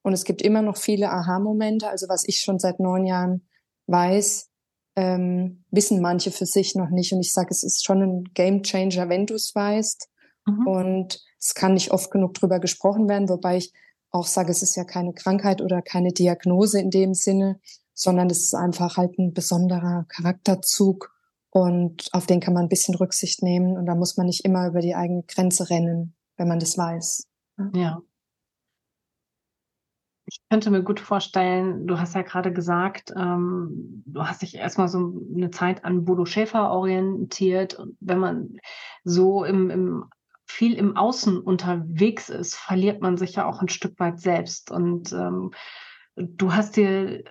Und 0.03 0.13
es 0.13 0.23
gibt 0.23 0.41
immer 0.41 0.61
noch 0.61 0.77
viele 0.77 1.11
Aha-Momente. 1.11 1.89
Also 1.89 2.07
was 2.07 2.25
ich 2.25 2.39
schon 2.39 2.59
seit 2.59 2.79
neun 2.79 3.05
Jahren 3.05 3.45
weiß, 3.87 4.50
ähm, 4.95 5.63
wissen 5.71 6.01
manche 6.01 6.31
für 6.31 6.45
sich 6.45 6.75
noch 6.75 6.89
nicht. 6.89 7.13
Und 7.13 7.21
ich 7.21 7.33
sage, 7.33 7.49
es 7.51 7.63
ist 7.63 7.85
schon 7.85 8.01
ein 8.01 8.23
Game 8.33 8.63
Changer, 8.63 9.09
wenn 9.09 9.25
du 9.25 9.35
es 9.35 9.55
weißt. 9.55 10.09
Mhm. 10.45 10.67
Und 10.67 11.23
es 11.39 11.53
kann 11.53 11.73
nicht 11.73 11.91
oft 11.91 12.11
genug 12.11 12.33
drüber 12.33 12.59
gesprochen 12.59 13.09
werden, 13.09 13.29
wobei 13.29 13.57
ich 13.57 13.73
auch 14.11 14.27
sage, 14.27 14.51
es 14.51 14.61
ist 14.61 14.75
ja 14.75 14.83
keine 14.83 15.13
Krankheit 15.13 15.61
oder 15.61 15.81
keine 15.81 16.11
Diagnose 16.11 16.79
in 16.79 16.91
dem 16.91 17.13
Sinne, 17.13 17.59
sondern 17.93 18.29
es 18.29 18.41
ist 18.41 18.53
einfach 18.53 18.97
halt 18.97 19.17
ein 19.17 19.33
besonderer 19.33 20.05
Charakterzug 20.09 21.13
und 21.49 22.09
auf 22.11 22.25
den 22.25 22.39
kann 22.39 22.53
man 22.53 22.65
ein 22.65 22.69
bisschen 22.69 22.95
Rücksicht 22.95 23.41
nehmen 23.41 23.77
und 23.77 23.85
da 23.85 23.95
muss 23.95 24.17
man 24.17 24.27
nicht 24.27 24.43
immer 24.45 24.67
über 24.67 24.81
die 24.81 24.95
eigene 24.95 25.23
Grenze 25.23 25.69
rennen, 25.69 26.13
wenn 26.37 26.47
man 26.47 26.59
das 26.59 26.77
weiß. 26.77 27.27
Ja. 27.73 28.01
Ich 30.31 30.39
könnte 30.49 30.71
mir 30.71 30.81
gut 30.81 31.01
vorstellen, 31.01 31.87
du 31.87 31.99
hast 31.99 32.15
ja 32.15 32.21
gerade 32.21 32.53
gesagt, 32.53 33.11
ähm, 33.17 34.01
du 34.05 34.23
hast 34.23 34.41
dich 34.41 34.55
erstmal 34.55 34.87
so 34.87 35.13
eine 35.35 35.51
Zeit 35.51 35.83
an 35.83 36.05
Bodo 36.05 36.23
Schäfer 36.23 36.71
orientiert. 36.71 37.73
Und 37.73 37.97
wenn 37.99 38.19
man 38.19 38.57
so 39.03 39.43
im, 39.43 39.69
im, 39.69 40.05
viel 40.45 40.75
im 40.75 40.95
Außen 40.95 41.37
unterwegs 41.37 42.29
ist, 42.29 42.55
verliert 42.55 43.01
man 43.01 43.17
sich 43.17 43.35
ja 43.35 43.45
auch 43.45 43.61
ein 43.61 43.67
Stück 43.67 43.99
weit 43.99 44.21
selbst. 44.21 44.71
Und 44.71 45.11
ähm, 45.11 45.51
du 46.15 46.53
hast 46.53 46.77
dir 46.77 47.25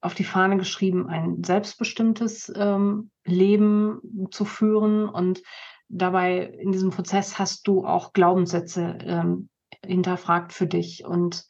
auf 0.00 0.14
die 0.14 0.24
Fahne 0.24 0.56
geschrieben, 0.56 1.06
ein 1.06 1.44
selbstbestimmtes 1.44 2.50
ähm, 2.56 3.10
Leben 3.26 4.00
zu 4.30 4.46
führen. 4.46 5.06
Und 5.10 5.42
dabei 5.90 6.44
in 6.44 6.72
diesem 6.72 6.88
Prozess 6.88 7.38
hast 7.38 7.68
du 7.68 7.84
auch 7.84 8.14
Glaubenssätze 8.14 8.96
ähm, 9.02 9.50
hinterfragt 9.84 10.54
für 10.54 10.66
dich. 10.66 11.04
Und 11.04 11.46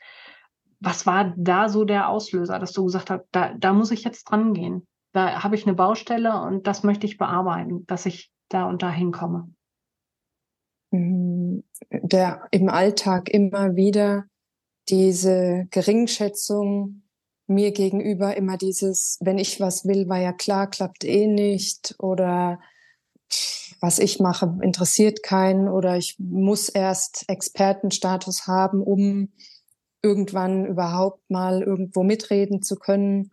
was 0.81 1.07
war 1.07 1.35
da 1.37 1.69
so 1.69 1.85
der 1.85 2.09
Auslöser, 2.09 2.59
dass 2.59 2.73
du 2.73 2.85
gesagt 2.85 3.11
hast, 3.11 3.25
da, 3.33 3.55
da 3.55 3.73
muss 3.73 3.91
ich 3.91 4.05
jetzt 4.05 4.25
dran 4.25 4.55
gehen? 4.55 4.87
Da 5.13 5.43
habe 5.43 5.57
ich 5.57 5.67
eine 5.67 5.75
Baustelle 5.75 6.41
und 6.43 6.67
das 6.67 6.83
möchte 6.83 7.07
ich 7.07 7.19
bearbeiten, 7.19 7.87
dass 7.87 8.07
ich 8.07 8.31
da 8.49 8.69
und 8.69 8.83
da 8.83 8.91
hinkomme. 8.91 9.51
Mhm. 10.91 11.65
Der 11.91 12.47
im 12.51 12.69
Alltag 12.69 13.29
immer 13.29 13.77
wieder 13.77 14.25
diese 14.89 15.67
Geringschätzung 15.71 17.03
mir 17.47 17.73
gegenüber 17.73 18.37
immer 18.37 18.57
dieses, 18.57 19.19
wenn 19.21 19.39
ich 19.39 19.59
was 19.59 19.87
will, 19.87 20.09
war 20.09 20.21
ja 20.21 20.33
klar, 20.33 20.69
klappt 20.69 21.05
eh 21.05 21.27
nicht 21.27 21.95
oder 21.99 22.61
was 23.81 23.99
ich 23.99 24.21
mache, 24.21 24.59
interessiert 24.63 25.23
keinen 25.23 25.69
oder 25.69 25.97
ich 25.97 26.17
muss 26.19 26.69
erst 26.69 27.25
Expertenstatus 27.29 28.47
haben, 28.47 28.83
um 28.83 29.33
irgendwann 30.03 30.67
überhaupt 30.67 31.29
mal 31.31 31.63
irgendwo 31.63 32.03
mitreden 32.03 32.63
zu 32.63 32.77
können. 32.77 33.33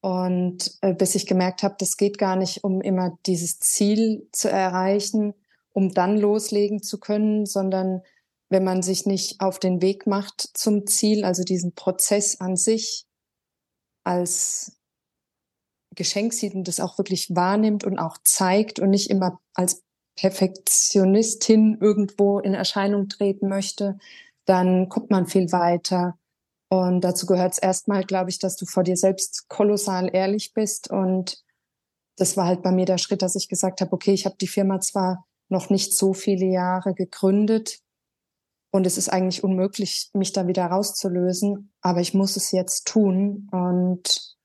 Und 0.00 0.78
äh, 0.80 0.94
bis 0.94 1.14
ich 1.14 1.26
gemerkt 1.26 1.62
habe, 1.62 1.76
das 1.78 1.96
geht 1.96 2.18
gar 2.18 2.36
nicht, 2.36 2.64
um 2.64 2.80
immer 2.80 3.18
dieses 3.26 3.58
Ziel 3.58 4.28
zu 4.32 4.48
erreichen, 4.48 5.34
um 5.72 5.92
dann 5.92 6.16
loslegen 6.16 6.82
zu 6.82 6.98
können, 6.98 7.46
sondern 7.46 8.02
wenn 8.48 8.64
man 8.64 8.82
sich 8.82 9.06
nicht 9.06 9.40
auf 9.40 9.58
den 9.58 9.82
Weg 9.82 10.06
macht 10.06 10.40
zum 10.54 10.86
Ziel, 10.86 11.24
also 11.24 11.42
diesen 11.42 11.74
Prozess 11.74 12.40
an 12.40 12.56
sich, 12.56 13.04
als 14.04 14.78
Geschenk 15.94 16.32
sieht 16.32 16.54
und 16.54 16.66
das 16.66 16.80
auch 16.80 16.96
wirklich 16.96 17.34
wahrnimmt 17.34 17.84
und 17.84 17.98
auch 17.98 18.16
zeigt 18.22 18.78
und 18.78 18.90
nicht 18.90 19.10
immer 19.10 19.40
als 19.54 19.82
Perfektionistin 20.16 21.78
irgendwo 21.80 22.38
in 22.38 22.54
Erscheinung 22.54 23.08
treten 23.08 23.48
möchte, 23.48 23.98
dann 24.48 24.88
kommt 24.88 25.10
man 25.10 25.26
viel 25.26 25.52
weiter. 25.52 26.18
Und 26.70 27.02
dazu 27.02 27.26
gehört 27.26 27.52
es 27.52 27.58
erstmal, 27.58 28.04
glaube 28.04 28.30
ich, 28.30 28.38
dass 28.38 28.56
du 28.56 28.66
vor 28.66 28.82
dir 28.82 28.96
selbst 28.96 29.48
kolossal 29.48 30.10
ehrlich 30.12 30.52
bist. 30.54 30.90
Und 30.90 31.42
das 32.16 32.36
war 32.36 32.46
halt 32.46 32.62
bei 32.62 32.72
mir 32.72 32.84
der 32.84 32.98
Schritt, 32.98 33.22
dass 33.22 33.36
ich 33.36 33.48
gesagt 33.48 33.80
habe, 33.80 33.92
okay, 33.92 34.12
ich 34.12 34.26
habe 34.26 34.36
die 34.40 34.48
Firma 34.48 34.80
zwar 34.80 35.26
noch 35.48 35.70
nicht 35.70 35.96
so 35.96 36.12
viele 36.12 36.46
Jahre 36.46 36.94
gegründet, 36.94 37.80
und 38.70 38.86
es 38.86 38.98
ist 38.98 39.08
eigentlich 39.08 39.42
unmöglich, 39.42 40.10
mich 40.12 40.32
da 40.32 40.46
wieder 40.46 40.66
rauszulösen, 40.66 41.72
aber 41.80 42.00
ich 42.00 42.12
muss 42.12 42.36
es 42.36 42.52
jetzt 42.52 42.86
tun. 42.86 43.48
Und 43.50 44.36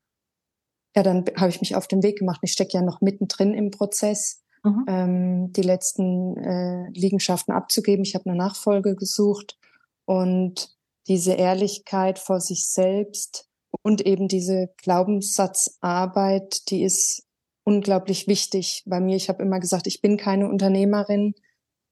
ja, 0.95 1.03
dann 1.03 1.25
habe 1.35 1.49
ich 1.49 1.59
mich 1.59 1.75
auf 1.75 1.87
den 1.87 2.03
Weg 2.03 2.19
gemacht. 2.19 2.39
Ich 2.41 2.53
stecke 2.53 2.73
ja 2.77 2.81
noch 2.81 3.01
mittendrin 3.01 3.53
im 3.53 3.71
Prozess 3.71 4.41
mhm. 4.63 4.85
ähm, 4.87 5.53
die 5.53 5.61
letzten 5.61 6.37
äh, 6.37 6.89
Liegenschaften 6.91 7.53
abzugeben. 7.53 8.05
Ich 8.05 8.15
habe 8.15 8.29
eine 8.29 8.37
Nachfolge 8.37 8.95
gesucht 8.95 9.57
und 10.05 10.69
diese 11.07 11.33
Ehrlichkeit 11.33 12.19
vor 12.19 12.39
sich 12.39 12.67
selbst 12.67 13.49
und 13.81 14.05
eben 14.05 14.27
diese 14.27 14.69
Glaubenssatzarbeit, 14.77 16.69
die 16.69 16.83
ist 16.83 17.23
unglaublich 17.63 18.27
wichtig 18.27 18.83
bei 18.85 18.99
mir. 18.99 19.15
Ich 19.15 19.29
habe 19.29 19.43
immer 19.43 19.59
gesagt, 19.59 19.87
ich 19.87 20.01
bin 20.01 20.17
keine 20.17 20.47
Unternehmerin 20.47 21.33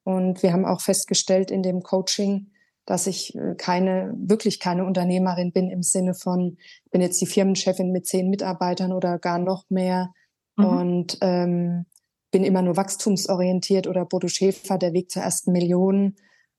und 0.03 0.43
wir 0.43 0.53
haben 0.53 0.65
auch 0.65 0.81
festgestellt 0.81 1.51
in 1.51 1.63
dem 1.63 1.81
Coaching, 1.83 2.51
dass 2.85 3.07
ich 3.07 3.35
äh, 3.35 3.55
keine, 3.55 4.13
wirklich 4.17 4.59
keine 4.59 4.85
Unternehmerin 4.85 5.51
bin 5.51 5.69
im 5.69 5.83
Sinne 5.83 6.13
von, 6.13 6.57
ich 6.85 6.91
bin 6.91 7.01
jetzt 7.01 7.21
die 7.21 7.27
Firmenchefin 7.27 7.91
mit 7.91 8.07
zehn 8.07 8.29
Mitarbeitern 8.29 8.91
oder 8.91 9.19
gar 9.19 9.39
noch 9.39 9.69
mehr 9.69 10.13
mhm. 10.57 10.65
und 10.65 11.17
ähm, 11.21 11.85
bin 12.31 12.43
immer 12.43 12.61
nur 12.61 12.77
wachstumsorientiert 12.77 13.87
oder 13.87 14.05
Bodo 14.05 14.27
Schäfer, 14.27 14.77
der 14.77 14.93
Weg 14.93 15.11
zur 15.11 15.21
ersten 15.21 15.51
Million. 15.51 16.15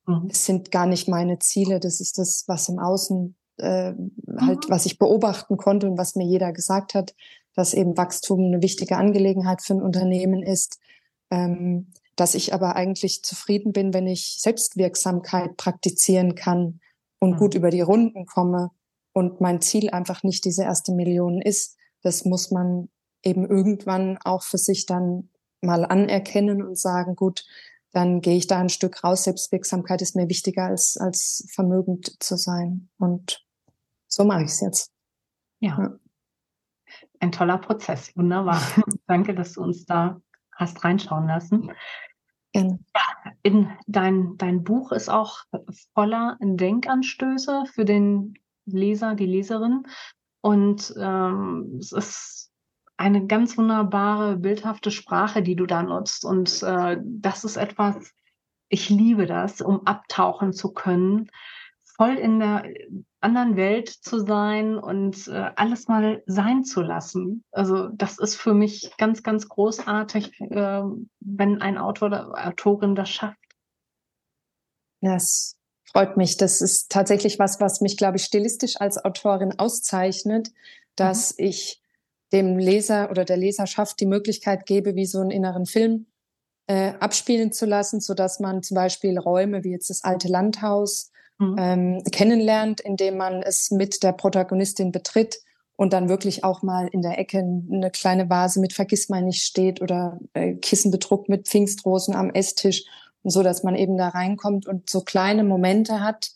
Mhm. 0.06 0.28
Es 0.30 0.44
sind 0.44 0.70
gar 0.70 0.86
nicht 0.86 1.08
meine 1.08 1.38
Ziele. 1.38 1.80
Das 1.80 2.00
ist 2.00 2.18
das, 2.18 2.44
was 2.46 2.68
im 2.68 2.78
Außen 2.78 3.34
äh, 3.58 3.92
halt, 4.38 4.68
mhm. 4.68 4.68
was 4.68 4.86
ich 4.86 4.98
beobachten 4.98 5.56
konnte 5.56 5.88
und 5.88 5.98
was 5.98 6.16
mir 6.16 6.26
jeder 6.26 6.52
gesagt 6.52 6.94
hat, 6.94 7.14
dass 7.54 7.74
eben 7.74 7.96
Wachstum 7.96 8.40
eine 8.40 8.62
wichtige 8.62 8.96
Angelegenheit 8.96 9.62
für 9.62 9.74
ein 9.74 9.82
Unternehmen 9.82 10.42
ist. 10.42 10.78
Ähm, 11.30 11.92
dass 12.16 12.34
ich 12.34 12.52
aber 12.52 12.76
eigentlich 12.76 13.22
zufrieden 13.22 13.72
bin, 13.72 13.94
wenn 13.94 14.06
ich 14.06 14.36
Selbstwirksamkeit 14.38 15.56
praktizieren 15.56 16.34
kann 16.34 16.80
und 17.18 17.32
mhm. 17.32 17.36
gut 17.36 17.54
über 17.54 17.70
die 17.70 17.80
Runden 17.80 18.26
komme 18.26 18.70
und 19.12 19.40
mein 19.40 19.60
Ziel 19.60 19.90
einfach 19.90 20.22
nicht 20.22 20.44
diese 20.44 20.62
erste 20.62 20.92
Million 20.92 21.40
ist. 21.40 21.76
Das 22.02 22.24
muss 22.24 22.50
man 22.50 22.88
eben 23.22 23.48
irgendwann 23.48 24.18
auch 24.24 24.42
für 24.42 24.58
sich 24.58 24.86
dann 24.86 25.30
mal 25.60 25.84
anerkennen 25.84 26.62
und 26.62 26.76
sagen, 26.76 27.14
gut, 27.14 27.44
dann 27.92 28.20
gehe 28.20 28.36
ich 28.36 28.46
da 28.46 28.58
ein 28.58 28.68
Stück 28.68 29.04
raus. 29.04 29.24
Selbstwirksamkeit 29.24 30.02
ist 30.02 30.16
mir 30.16 30.28
wichtiger 30.28 30.64
als, 30.64 30.96
als 30.96 31.46
vermögend 31.52 32.22
zu 32.22 32.36
sein. 32.36 32.88
Und 32.98 33.44
so 34.08 34.24
mache 34.24 34.42
ich 34.42 34.50
es 34.50 34.60
jetzt. 34.60 34.92
Ja. 35.60 35.78
ja. 35.78 35.98
Ein 37.20 37.32
toller 37.32 37.58
Prozess. 37.58 38.16
Wunderbar. 38.16 38.60
Danke, 39.06 39.34
dass 39.34 39.52
du 39.52 39.62
uns 39.62 39.84
da 39.84 40.20
hast 40.52 40.82
reinschauen 40.84 41.26
lassen. 41.28 41.70
Gerne. 42.52 42.78
Ja, 42.94 43.32
in 43.42 43.70
dein, 43.86 44.36
dein 44.36 44.64
Buch 44.64 44.92
ist 44.92 45.08
auch 45.08 45.44
voller 45.94 46.36
Denkanstöße 46.40 47.64
für 47.72 47.84
den 47.84 48.34
Leser, 48.66 49.14
die 49.14 49.26
Leserin. 49.26 49.84
Und 50.40 50.92
ähm, 50.98 51.76
es 51.78 51.92
ist 51.92 52.41
eine 53.02 53.26
ganz 53.26 53.58
wunderbare, 53.58 54.36
bildhafte 54.36 54.92
Sprache, 54.92 55.42
die 55.42 55.56
du 55.56 55.66
da 55.66 55.82
nutzt. 55.82 56.24
Und 56.24 56.62
äh, 56.62 56.98
das 57.02 57.42
ist 57.42 57.56
etwas, 57.56 58.12
ich 58.68 58.90
liebe 58.90 59.26
das, 59.26 59.60
um 59.60 59.84
abtauchen 59.88 60.52
zu 60.52 60.72
können, 60.72 61.28
voll 61.96 62.14
in 62.14 62.38
der 62.38 62.64
anderen 63.20 63.56
Welt 63.56 63.88
zu 63.88 64.20
sein 64.20 64.78
und 64.78 65.26
äh, 65.26 65.50
alles 65.56 65.88
mal 65.88 66.22
sein 66.26 66.62
zu 66.62 66.80
lassen. 66.80 67.42
Also 67.50 67.88
das 67.88 68.18
ist 68.18 68.36
für 68.36 68.54
mich 68.54 68.92
ganz, 68.98 69.24
ganz 69.24 69.48
großartig, 69.48 70.40
äh, 70.40 70.82
wenn 71.18 71.60
ein 71.60 71.78
Autor 71.78 72.06
oder 72.06 72.46
Autorin 72.46 72.94
das 72.94 73.10
schafft. 73.10 73.36
Das 75.00 75.56
freut 75.92 76.16
mich. 76.16 76.36
Das 76.36 76.60
ist 76.60 76.88
tatsächlich 76.92 77.40
was, 77.40 77.60
was 77.60 77.80
mich, 77.80 77.96
glaube 77.96 78.18
ich, 78.18 78.24
stilistisch 78.24 78.80
als 78.80 79.04
Autorin 79.04 79.58
auszeichnet, 79.58 80.52
dass 80.94 81.36
mhm. 81.36 81.46
ich 81.46 81.81
dem 82.32 82.58
Leser 82.58 83.10
oder 83.10 83.24
der 83.24 83.36
Leserschaft 83.36 84.00
die 84.00 84.06
Möglichkeit 84.06 84.66
gebe, 84.66 84.94
wie 84.94 85.06
so 85.06 85.20
einen 85.20 85.30
inneren 85.30 85.66
Film 85.66 86.06
äh, 86.66 86.92
abspielen 87.00 87.52
zu 87.52 87.66
lassen, 87.66 88.00
so 88.00 88.14
dass 88.14 88.40
man 88.40 88.62
zum 88.62 88.76
Beispiel 88.76 89.18
Räume 89.18 89.64
wie 89.64 89.70
jetzt 89.70 89.90
das 89.90 90.04
alte 90.04 90.28
Landhaus 90.28 91.10
mhm. 91.38 91.56
ähm, 91.58 92.02
kennenlernt, 92.10 92.80
indem 92.80 93.16
man 93.16 93.42
es 93.42 93.70
mit 93.70 94.02
der 94.02 94.12
Protagonistin 94.12 94.92
betritt 94.92 95.40
und 95.76 95.92
dann 95.92 96.08
wirklich 96.08 96.44
auch 96.44 96.62
mal 96.62 96.88
in 96.88 97.02
der 97.02 97.18
Ecke 97.18 97.38
eine 97.38 97.90
kleine 97.90 98.30
Vase 98.30 98.60
mit 98.60 98.72
Vergissmeinnicht 98.72 99.42
steht 99.42 99.82
oder 99.82 100.20
äh, 100.34 100.54
Kissen 100.54 100.90
bedruckt 100.90 101.28
mit 101.28 101.48
Pfingstrosen 101.48 102.14
am 102.14 102.30
Esstisch, 102.30 102.84
so 103.24 103.42
dass 103.42 103.62
man 103.62 103.74
eben 103.74 103.96
da 103.96 104.08
reinkommt 104.08 104.66
und 104.66 104.88
so 104.88 105.02
kleine 105.02 105.44
Momente 105.44 106.00
hat, 106.00 106.32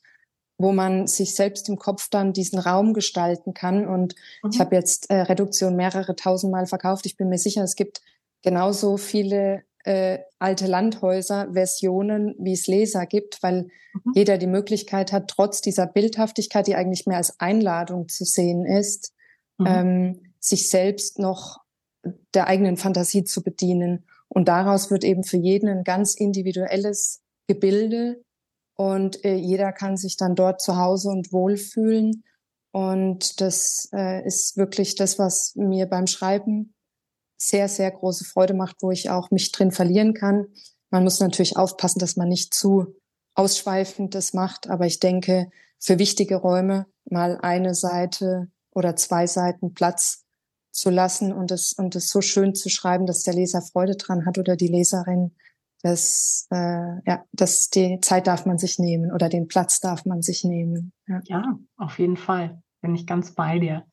wo 0.58 0.72
man 0.72 1.06
sich 1.06 1.34
selbst 1.34 1.68
im 1.68 1.76
Kopf 1.76 2.08
dann 2.10 2.32
diesen 2.32 2.58
Raum 2.58 2.94
gestalten 2.94 3.54
kann. 3.54 3.86
Und 3.86 4.14
mhm. 4.42 4.50
ich 4.52 4.60
habe 4.60 4.74
jetzt 4.74 5.10
äh, 5.10 5.22
Reduktion 5.22 5.76
mehrere 5.76 6.16
tausendmal 6.16 6.66
verkauft. 6.66 7.06
Ich 7.06 7.16
bin 7.16 7.28
mir 7.28 7.38
sicher, 7.38 7.62
es 7.62 7.76
gibt 7.76 8.00
genauso 8.42 8.96
viele 8.96 9.64
äh, 9.84 10.18
alte 10.38 10.66
Landhäuser-Versionen, 10.66 12.34
wie 12.38 12.52
es 12.52 12.66
Leser 12.66 13.06
gibt, 13.06 13.42
weil 13.42 13.68
mhm. 13.92 14.12
jeder 14.14 14.38
die 14.38 14.46
Möglichkeit 14.46 15.12
hat, 15.12 15.28
trotz 15.28 15.60
dieser 15.60 15.86
Bildhaftigkeit, 15.86 16.66
die 16.66 16.74
eigentlich 16.74 17.06
mehr 17.06 17.18
als 17.18 17.38
Einladung 17.38 18.08
zu 18.08 18.24
sehen 18.24 18.64
ist, 18.64 19.12
mhm. 19.58 19.66
ähm, 19.66 20.32
sich 20.40 20.70
selbst 20.70 21.18
noch 21.18 21.60
der 22.34 22.46
eigenen 22.46 22.76
Fantasie 22.76 23.24
zu 23.24 23.42
bedienen. 23.42 24.06
Und 24.28 24.48
daraus 24.48 24.90
wird 24.90 25.04
eben 25.04 25.24
für 25.24 25.36
jeden 25.36 25.68
ein 25.68 25.84
ganz 25.84 26.14
individuelles 26.14 27.22
Gebilde 27.46 28.24
und 28.76 29.24
äh, 29.24 29.34
jeder 29.34 29.72
kann 29.72 29.96
sich 29.96 30.16
dann 30.16 30.34
dort 30.34 30.60
zu 30.60 30.76
Hause 30.76 31.08
und 31.08 31.32
wohlfühlen. 31.32 32.24
Und 32.72 33.40
das 33.40 33.88
äh, 33.94 34.24
ist 34.26 34.58
wirklich 34.58 34.94
das, 34.96 35.18
was 35.18 35.54
mir 35.56 35.86
beim 35.86 36.06
Schreiben 36.06 36.74
sehr, 37.38 37.68
sehr 37.68 37.90
große 37.90 38.24
Freude 38.24 38.54
macht, 38.54 38.76
wo 38.82 38.90
ich 38.90 39.08
auch 39.10 39.30
mich 39.30 39.50
drin 39.50 39.72
verlieren 39.72 40.12
kann. 40.12 40.46
Man 40.90 41.04
muss 41.04 41.20
natürlich 41.20 41.56
aufpassen, 41.56 41.98
dass 41.98 42.16
man 42.16 42.28
nicht 42.28 42.54
zu 42.54 42.94
ausschweifend 43.34 44.14
das 44.14 44.34
macht, 44.34 44.68
aber 44.68 44.86
ich 44.86 45.00
denke, 45.00 45.50
für 45.78 45.98
wichtige 45.98 46.36
Räume 46.36 46.86
mal 47.04 47.38
eine 47.40 47.74
Seite 47.74 48.48
oder 48.70 48.96
zwei 48.96 49.26
Seiten 49.26 49.74
Platz 49.74 50.24
zu 50.70 50.90
lassen 50.90 51.32
und 51.32 51.50
es, 51.50 51.72
und 51.72 51.96
es 51.96 52.10
so 52.10 52.20
schön 52.20 52.54
zu 52.54 52.68
schreiben, 52.68 53.06
dass 53.06 53.22
der 53.22 53.34
Leser 53.34 53.62
Freude 53.62 53.96
dran 53.96 54.26
hat 54.26 54.38
oder 54.38 54.56
die 54.56 54.68
Leserin, 54.68 55.34
dass, 55.82 56.46
äh, 56.50 56.56
ja, 57.06 57.24
dass 57.32 57.70
die 57.70 57.98
Zeit 58.00 58.26
darf 58.26 58.46
man 58.46 58.58
sich 58.58 58.78
nehmen 58.78 59.12
oder 59.12 59.28
den 59.28 59.48
Platz 59.48 59.80
darf 59.80 60.04
man 60.04 60.22
sich 60.22 60.44
nehmen. 60.44 60.92
Ja, 61.06 61.20
ja 61.24 61.58
auf 61.76 61.98
jeden 61.98 62.16
Fall. 62.16 62.62
Bin 62.80 62.94
ich 62.94 63.06
ganz 63.06 63.34
bei 63.34 63.58
dir. 63.58 63.84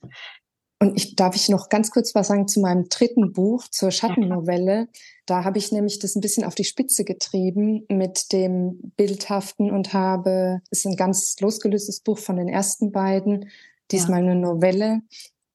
Und 0.84 0.98
ich 0.98 1.15
darf 1.15 1.36
ich 1.36 1.48
noch 1.48 1.69
ganz 1.69 1.91
kurz 1.91 2.13
was 2.13 2.28
sagen 2.28 2.46
zu 2.46 2.60
meinem 2.60 2.89
dritten 2.89 3.32
Buch, 3.32 3.69
zur 3.69 3.89
Schattennovelle. 3.89 4.89
Da 5.26 5.46
habe 5.46 5.58
ich 5.58 5.72
nämlich 5.72 6.00
das 6.00 6.15
ein 6.15 6.19
bisschen 6.19 6.43
auf 6.43 6.56
die 6.56 6.65
Spitze 6.65 7.06
getrieben 7.06 7.86
mit 7.88 8.34
dem 8.34 8.91
Bildhaften 8.98 9.72
und 9.72 9.93
habe, 9.93 10.60
es 10.72 10.80
ist 10.80 10.86
ein 10.88 10.98
ganz 10.98 11.39
losgelöstes 11.39 12.02
Buch 12.02 12.17
von 12.17 12.36
den 12.36 12.50
ersten 12.50 12.91
beiden, 12.91 13.50
diesmal 13.91 14.26
ja. 14.26 14.32
eine 14.32 14.39
Novelle. 14.39 15.00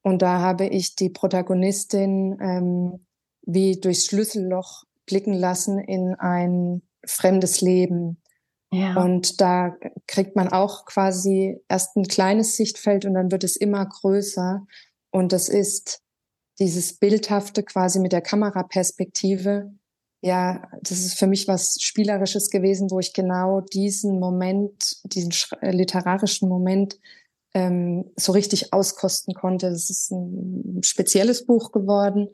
Und 0.01 0.23
da 0.23 0.39
habe 0.39 0.65
ich 0.65 0.95
die 0.95 1.11
Protagonistin 1.11 2.39
ähm, 2.41 3.05
wie 3.43 3.79
durchs 3.79 4.07
Schlüsselloch 4.07 4.85
blicken 5.09 5.33
lassen 5.33 5.79
in 5.79 6.13
ein 6.13 6.83
fremdes 7.05 7.61
Leben. 7.61 8.21
Ja. 8.71 8.95
Und 9.03 9.41
da 9.41 9.75
kriegt 10.05 10.35
man 10.35 10.49
auch 10.49 10.85
quasi 10.85 11.59
erst 11.67 11.97
ein 11.97 12.05
kleines 12.05 12.55
Sichtfeld 12.55 13.05
und 13.05 13.15
dann 13.15 13.31
wird 13.31 13.43
es 13.43 13.55
immer 13.55 13.83
größer. 13.85 14.65
Und 15.09 15.33
das 15.33 15.49
ist 15.49 16.03
dieses 16.59 16.99
Bildhafte 16.99 17.63
quasi 17.63 17.99
mit 17.99 18.11
der 18.11 18.21
Kameraperspektive. 18.21 19.73
Ja, 20.21 20.69
das 20.83 20.99
ist 20.99 21.17
für 21.17 21.25
mich 21.25 21.47
was 21.47 21.77
Spielerisches 21.81 22.51
gewesen, 22.51 22.91
wo 22.91 22.99
ich 22.99 23.13
genau 23.13 23.61
diesen 23.61 24.19
Moment, 24.19 24.97
diesen 25.03 25.33
äh, 25.61 25.71
literarischen 25.71 26.47
Moment 26.47 26.99
ähm, 27.55 28.11
so 28.15 28.33
richtig 28.33 28.71
auskosten 28.71 29.33
konnte. 29.33 29.71
Das 29.71 29.89
ist 29.89 30.11
ein 30.11 30.83
spezielles 30.83 31.47
Buch 31.47 31.71
geworden, 31.71 32.27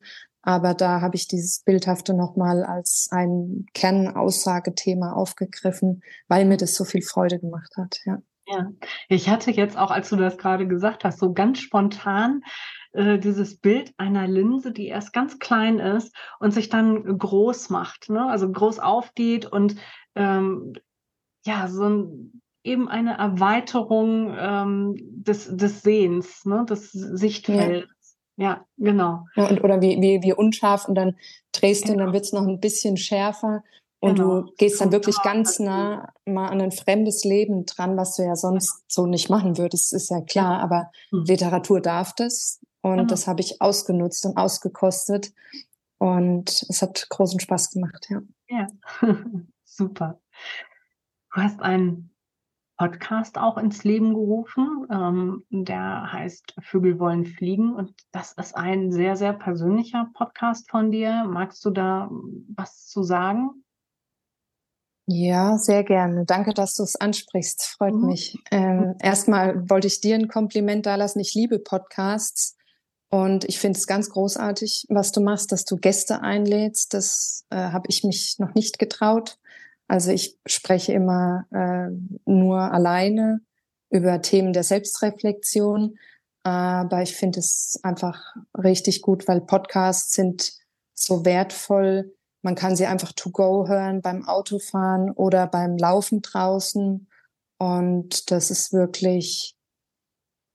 aber 0.45 0.75
da 0.75 1.01
habe 1.01 1.15
ich 1.15 1.27
dieses 1.27 1.63
Bildhafte 1.63 2.13
nochmal 2.13 2.63
als 2.63 3.09
ein 3.11 3.65
Kernaussagethema 3.73 5.13
aufgegriffen, 5.13 6.03
weil 6.27 6.45
mir 6.45 6.57
das 6.57 6.75
so 6.75 6.85
viel 6.85 7.01
Freude 7.01 7.39
gemacht 7.39 7.73
hat. 7.77 7.99
Ja. 8.05 8.19
Ja, 8.47 8.69
ich 9.09 9.27
hatte 9.27 9.49
jetzt 9.49 9.75
auch, 9.75 9.89
als 9.89 10.09
du 10.09 10.17
das 10.17 10.37
gerade 10.37 10.67
gesagt 10.67 11.03
hast, 11.03 11.17
so 11.17 11.33
ganz 11.33 11.57
spontan 11.57 12.43
äh, 12.91 13.17
dieses 13.17 13.57
Bild 13.57 13.91
einer 13.97 14.27
Linse, 14.27 14.71
die 14.71 14.85
erst 14.85 15.13
ganz 15.13 15.39
klein 15.39 15.79
ist 15.79 16.15
und 16.39 16.51
sich 16.51 16.69
dann 16.69 17.17
groß 17.17 17.71
macht, 17.71 18.11
ne? 18.11 18.27
also 18.27 18.51
groß 18.51 18.77
aufgeht 18.77 19.47
und 19.47 19.77
ähm, 20.13 20.73
ja, 21.43 21.67
so 21.67 21.89
ein, 21.89 22.41
eben 22.63 22.87
eine 22.87 23.17
Erweiterung 23.17 24.35
ähm, 24.37 24.95
des, 24.99 25.47
des 25.57 25.81
Sehens, 25.81 26.45
ne? 26.45 26.67
des 26.69 26.91
Sichtfelds. 26.91 27.87
Ja. 28.37 28.65
genau. 28.77 29.25
Ja, 29.35 29.47
und, 29.47 29.63
oder 29.63 29.81
wie, 29.81 30.01
wie, 30.01 30.21
wie 30.21 30.33
unscharf 30.33 30.87
und 30.87 30.95
dann 30.95 31.15
drehst 31.51 31.83
du 31.83 31.93
genau. 31.93 31.99
und 31.99 32.05
dann 32.07 32.13
wird 32.13 32.25
es 32.25 32.33
noch 32.33 32.45
ein 32.45 32.59
bisschen 32.59 32.97
schärfer 32.97 33.63
und 34.05 34.17
genau. 34.17 34.41
du 34.41 34.53
gehst 34.57 34.81
dann 34.81 34.91
wirklich 34.91 35.19
ganz 35.23 35.57
nah 35.57 36.13
mal 36.25 36.49
an 36.49 36.61
ein 36.61 36.71
fremdes 36.71 37.23
Leben 37.23 37.65
dran, 37.65 37.97
was 37.97 38.15
du 38.15 38.23
ja 38.23 38.35
sonst 38.35 38.83
so 38.87 39.07
nicht 39.07 39.31
machen 39.31 39.57
würdest, 39.57 39.93
ist 39.93 40.11
ja 40.11 40.21
klar. 40.21 40.59
Aber 40.59 40.91
mhm. 41.11 41.23
Literatur 41.23 41.81
darf 41.81 42.13
das. 42.13 42.61
Und 42.81 42.97
genau. 42.97 43.07
das 43.07 43.25
habe 43.25 43.41
ich 43.41 43.61
ausgenutzt 43.61 44.25
und 44.27 44.37
ausgekostet. 44.37 45.33
Und 45.97 46.65
es 46.69 46.83
hat 46.83 47.07
großen 47.09 47.39
Spaß 47.39 47.71
gemacht, 47.71 48.07
ja. 48.09 48.21
Ja, 48.47 48.67
super. 49.63 50.19
Du 51.33 51.41
hast 51.41 51.59
einen 51.61 52.14
Podcast 52.77 53.37
auch 53.37 53.57
ins 53.57 53.83
Leben 53.83 54.13
gerufen, 54.13 54.85
ähm, 54.91 55.43
der 55.49 56.11
heißt 56.11 56.55
Vögel 56.61 56.99
wollen 56.99 57.25
fliegen 57.25 57.73
und 57.73 57.93
das 58.11 58.33
ist 58.33 58.55
ein 58.55 58.91
sehr, 58.91 59.15
sehr 59.15 59.33
persönlicher 59.33 60.09
Podcast 60.13 60.69
von 60.69 60.91
dir. 60.91 61.23
Magst 61.25 61.63
du 61.63 61.69
da 61.69 62.09
was 62.55 62.87
zu 62.87 63.03
sagen? 63.03 63.63
Ja, 65.07 65.57
sehr 65.57 65.83
gerne. 65.83 66.25
Danke, 66.25 66.53
dass 66.53 66.73
du 66.73 66.83
es 66.83 66.95
ansprichst. 66.95 67.63
Freut 67.63 67.93
mhm. 67.93 68.07
mich. 68.07 68.37
Ähm, 68.51 68.95
erstmal 68.99 69.69
wollte 69.69 69.87
ich 69.87 70.01
dir 70.01 70.15
ein 70.15 70.27
Kompliment 70.27 70.85
dalassen. 70.85 71.19
Ich 71.19 71.35
liebe 71.35 71.59
Podcasts 71.59 72.57
und 73.09 73.45
ich 73.45 73.59
finde 73.59 73.77
es 73.77 73.85
ganz 73.85 74.09
großartig, 74.09 74.85
was 74.89 75.11
du 75.11 75.21
machst, 75.21 75.51
dass 75.51 75.63
du 75.63 75.77
Gäste 75.77 76.21
einlädst. 76.21 76.93
Das 76.93 77.45
äh, 77.51 77.57
habe 77.57 77.87
ich 77.89 78.03
mich 78.03 78.39
noch 78.39 78.55
nicht 78.55 78.79
getraut. 78.79 79.37
Also 79.87 80.11
ich 80.11 80.37
spreche 80.45 80.93
immer 80.93 81.45
äh, 81.51 81.89
nur 82.25 82.59
alleine 82.59 83.41
über 83.89 84.21
Themen 84.21 84.51
der 84.51 84.63
Selbstreflexion, 84.63 85.97
aber 86.43 87.01
ich 87.01 87.15
finde 87.15 87.39
es 87.39 87.79
einfach 87.83 88.35
richtig 88.57 89.01
gut, 89.01 89.27
weil 89.27 89.41
Podcasts 89.41 90.13
sind 90.13 90.53
so 90.93 91.25
wertvoll. 91.25 92.13
Man 92.41 92.55
kann 92.55 92.75
sie 92.75 92.85
einfach 92.85 93.11
to 93.13 93.31
go 93.31 93.67
hören 93.67 94.01
beim 94.01 94.27
Autofahren 94.27 95.11
oder 95.11 95.47
beim 95.47 95.77
Laufen 95.77 96.21
draußen. 96.21 97.07
Und 97.57 98.31
das 98.31 98.51
ist 98.51 98.73
wirklich, 98.73 99.55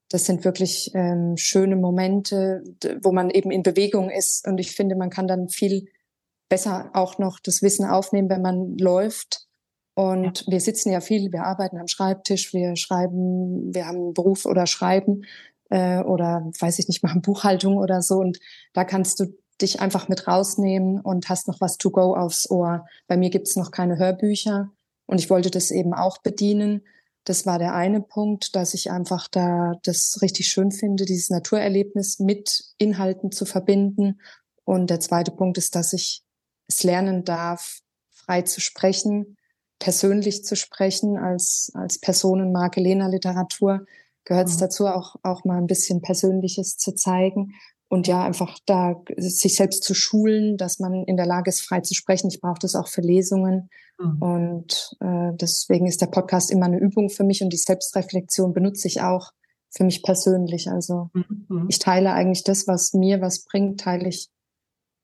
das 0.09 0.27
sind 0.27 0.45
wirklich 0.45 0.93
ähm, 0.95 1.37
schöne 1.37 1.77
Momente, 1.77 2.63
wo 3.03 3.11
man 3.13 3.31
eben 3.31 3.51
in 3.51 3.63
Bewegung 3.63 4.11
ist. 4.11 4.47
Und 4.47 4.59
ich 4.59 4.73
finde, 4.73 4.97
man 4.97 5.11
kann 5.11 5.27
dann 5.27 5.49
viel 5.49 5.89
besser 6.51 6.91
auch 6.93 7.17
noch 7.19 7.41
das 7.41 7.63
Wissen 7.63 7.87
aufnehmen, 7.87 8.29
wenn 8.29 8.43
man 8.43 8.77
läuft. 8.77 9.47
Und 9.95 10.41
ja. 10.41 10.53
wir 10.53 10.61
sitzen 10.61 10.91
ja 10.93 11.01
viel, 11.01 11.33
wir 11.33 11.45
arbeiten 11.45 11.79
am 11.79 11.89
Schreibtisch, 11.89 12.53
wir 12.53 12.77
schreiben, 12.77 13.75
wir 13.75 13.87
haben 13.87 13.97
einen 13.97 14.15
Beruf 14.15 14.45
oder 14.45 14.67
schreiben 14.67 15.25
äh, 15.71 16.01
oder 16.03 16.51
weiß 16.59 16.79
ich 16.79 16.89
nicht, 16.89 17.03
machen 17.03 17.23
Buchhaltung 17.23 17.79
oder 17.79 18.03
so. 18.03 18.17
Und 18.19 18.39
da 18.75 18.85
kannst 18.85 19.21
du 19.21 19.27
dich 19.63 19.81
einfach 19.81 20.09
mit 20.09 20.27
rausnehmen 20.27 21.01
und 21.01 21.29
hast 21.29 21.49
noch 21.49 21.61
was 21.61 21.79
to 21.79 21.91
go 21.91 22.15
aufs 22.15 22.51
Ohr. 22.51 22.87
Bei 23.07 23.17
mir 23.17 23.31
gibt's 23.31 23.57
noch 23.57 23.71
keine 23.71 23.99
Hörbücher 23.99 24.71
und 25.07 25.21
ich 25.21 25.31
wollte 25.31 25.51
das 25.51 25.71
eben 25.71 25.95
auch 25.95 26.19
bedienen. 26.19 26.83
Das 27.25 27.45
war 27.45 27.59
der 27.59 27.75
eine 27.75 28.01
Punkt, 28.01 28.57
dass 28.57 28.73
ich 28.73 28.91
einfach 28.91 29.29
da 29.29 29.75
das 29.83 30.19
richtig 30.23 30.49
schön 30.49 30.73
finde, 30.73 31.05
dieses 31.05 31.29
Naturerlebnis 31.29 32.19
mit 32.19 32.65
Inhalten 32.79 33.31
zu 33.31 33.45
verbinden. 33.45 34.21
Und 34.65 34.89
der 34.89 35.01
zweite 35.01 35.31
Punkt 35.31 35.59
ist, 35.59 35.75
dass 35.75 35.93
ich 35.93 36.25
es 36.71 36.85
lernen 36.85 37.25
darf, 37.25 37.81
frei 38.11 38.43
zu 38.43 38.61
sprechen, 38.61 39.37
persönlich 39.79 40.45
zu 40.45 40.57
sprechen, 40.57 41.17
als, 41.17 41.73
als 41.75 41.99
Personenmarke 41.99 42.81
Lena 42.81 43.09
Literatur 43.09 43.87
gehört 44.25 44.49
es 44.49 44.57
mhm. 44.57 44.61
dazu, 44.61 44.87
auch, 44.87 45.17
auch 45.23 45.45
mal 45.45 45.59
ein 45.59 45.67
bisschen 45.67 46.03
Persönliches 46.03 46.77
zu 46.77 46.95
zeigen 46.95 47.55
und 47.89 48.07
ja, 48.07 48.23
einfach 48.23 48.57
da 48.67 49.03
sich 49.17 49.57
selbst 49.57 49.83
zu 49.83 49.95
schulen, 49.95 50.57
dass 50.57 50.79
man 50.79 51.05
in 51.05 51.17
der 51.17 51.27
Lage 51.27 51.49
ist, 51.49 51.63
frei 51.63 51.81
zu 51.81 51.95
sprechen. 51.95 52.29
Ich 52.29 52.41
brauche 52.41 52.61
das 52.61 52.77
auch 52.77 52.87
für 52.87 53.01
Lesungen. 53.01 53.69
Mhm. 53.99 54.23
Und 54.23 54.97
äh, 55.01 55.33
deswegen 55.33 55.89
ist 55.89 56.01
der 56.01 56.07
Podcast 56.07 56.53
immer 56.53 56.67
eine 56.67 56.79
Übung 56.79 57.11
für 57.11 57.25
mich 57.25 57.43
und 57.43 57.53
die 57.53 57.57
Selbstreflexion 57.57 58.53
benutze 58.53 58.87
ich 58.87 59.03
auch 59.03 59.33
für 59.71 59.83
mich 59.83 60.05
persönlich. 60.05 60.71
Also 60.71 61.11
mhm. 61.15 61.47
mhm. 61.49 61.67
ich 61.69 61.81
teile 61.81 62.13
eigentlich 62.13 62.45
das, 62.45 62.69
was 62.69 62.95
mir 62.95 63.21
was 63.21 63.45
bringt, 63.45 63.81
teile 63.81 64.09
ich 64.09 64.29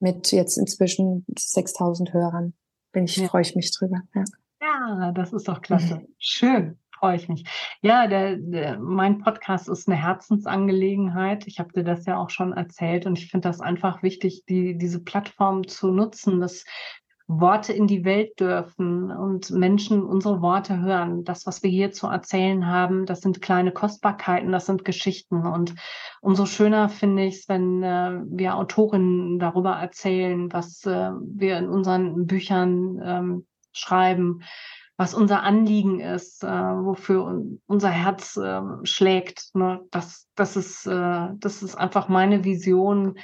mit 0.07 0.31
jetzt 0.31 0.57
inzwischen 0.57 1.27
6000 1.37 2.13
Hörern. 2.13 2.55
Bin 2.93 3.05
ich, 3.05 3.17
ja. 3.17 3.27
freue 3.27 3.43
ich 3.43 3.57
mich 3.57 3.77
drüber. 3.77 4.03
Ja. 4.15 4.25
ja, 4.61 5.13
das 5.13 5.33
ist 5.33 5.49
doch 5.49 5.61
klasse. 5.61 6.07
Schön 6.19 6.79
freue 6.99 7.17
ich 7.17 7.29
mich. 7.29 7.45
Ja, 7.83 8.07
der, 8.07 8.37
der, 8.37 8.79
mein 8.79 9.19
Podcast 9.19 9.69
ist 9.69 9.87
eine 9.87 10.01
Herzensangelegenheit. 10.01 11.47
Ich 11.47 11.59
habe 11.59 11.71
dir 11.73 11.85
das 11.85 12.07
ja 12.07 12.17
auch 12.17 12.31
schon 12.31 12.55
erzählt 12.55 13.05
und 13.05 13.19
ich 13.19 13.31
finde 13.31 13.49
das 13.49 13.61
einfach 13.61 14.03
wichtig, 14.03 14.45
die, 14.49 14.79
diese 14.79 15.05
Plattform 15.05 15.69
zu 15.69 15.91
nutzen, 15.91 16.41
dass 16.41 16.65
Worte 17.29 17.73
in 17.73 17.89
die 17.89 18.05
Welt 18.05 18.39
dürfen 18.39 19.11
und 19.11 19.51
Menschen 19.51 20.05
unsere 20.05 20.41
Worte 20.43 20.81
hören. 20.81 21.25
Das, 21.25 21.45
was 21.47 21.63
wir 21.63 21.71
hier 21.71 21.91
zu 21.91 22.07
erzählen 22.07 22.67
haben, 22.67 23.05
das 23.05 23.21
sind 23.21 23.43
kleine 23.43 23.73
Kostbarkeiten, 23.73 24.53
das 24.53 24.67
sind 24.67 24.85
Geschichten. 24.85 25.45
Und 25.45 25.75
umso 26.21 26.47
schöner 26.47 26.89
finde 26.89 27.25
ich 27.25 27.39
es, 27.39 27.49
wenn 27.49 27.83
äh, 27.83 28.21
wir 28.27 28.57
Autorinnen 28.57 29.41
darüber 29.41 29.73
erzählen, 29.73 30.53
was 30.53 30.85
äh, 30.85 31.11
wir 31.21 31.59
in 31.59 31.69
unseren 31.69 32.27
Büchern 32.27 33.01
ähm, 33.03 33.47
schreiben, 33.73 34.43
was 34.97 35.13
unser 35.13 35.43
Anliegen 35.43 36.01
ist, 36.01 36.45
äh, 36.45 36.49
wofür 36.49 37.43
unser 37.67 37.91
Herz 37.91 38.37
äh, 38.37 38.63
schlägt. 38.85 39.51
Ne? 39.55 39.81
Das, 39.91 40.29
das, 40.37 40.57
ist, 40.57 40.87
äh, 40.87 41.29
das 41.35 41.63
ist 41.63 41.75
einfach 41.75 42.09
meine 42.09 42.45
Vision, 42.45 43.19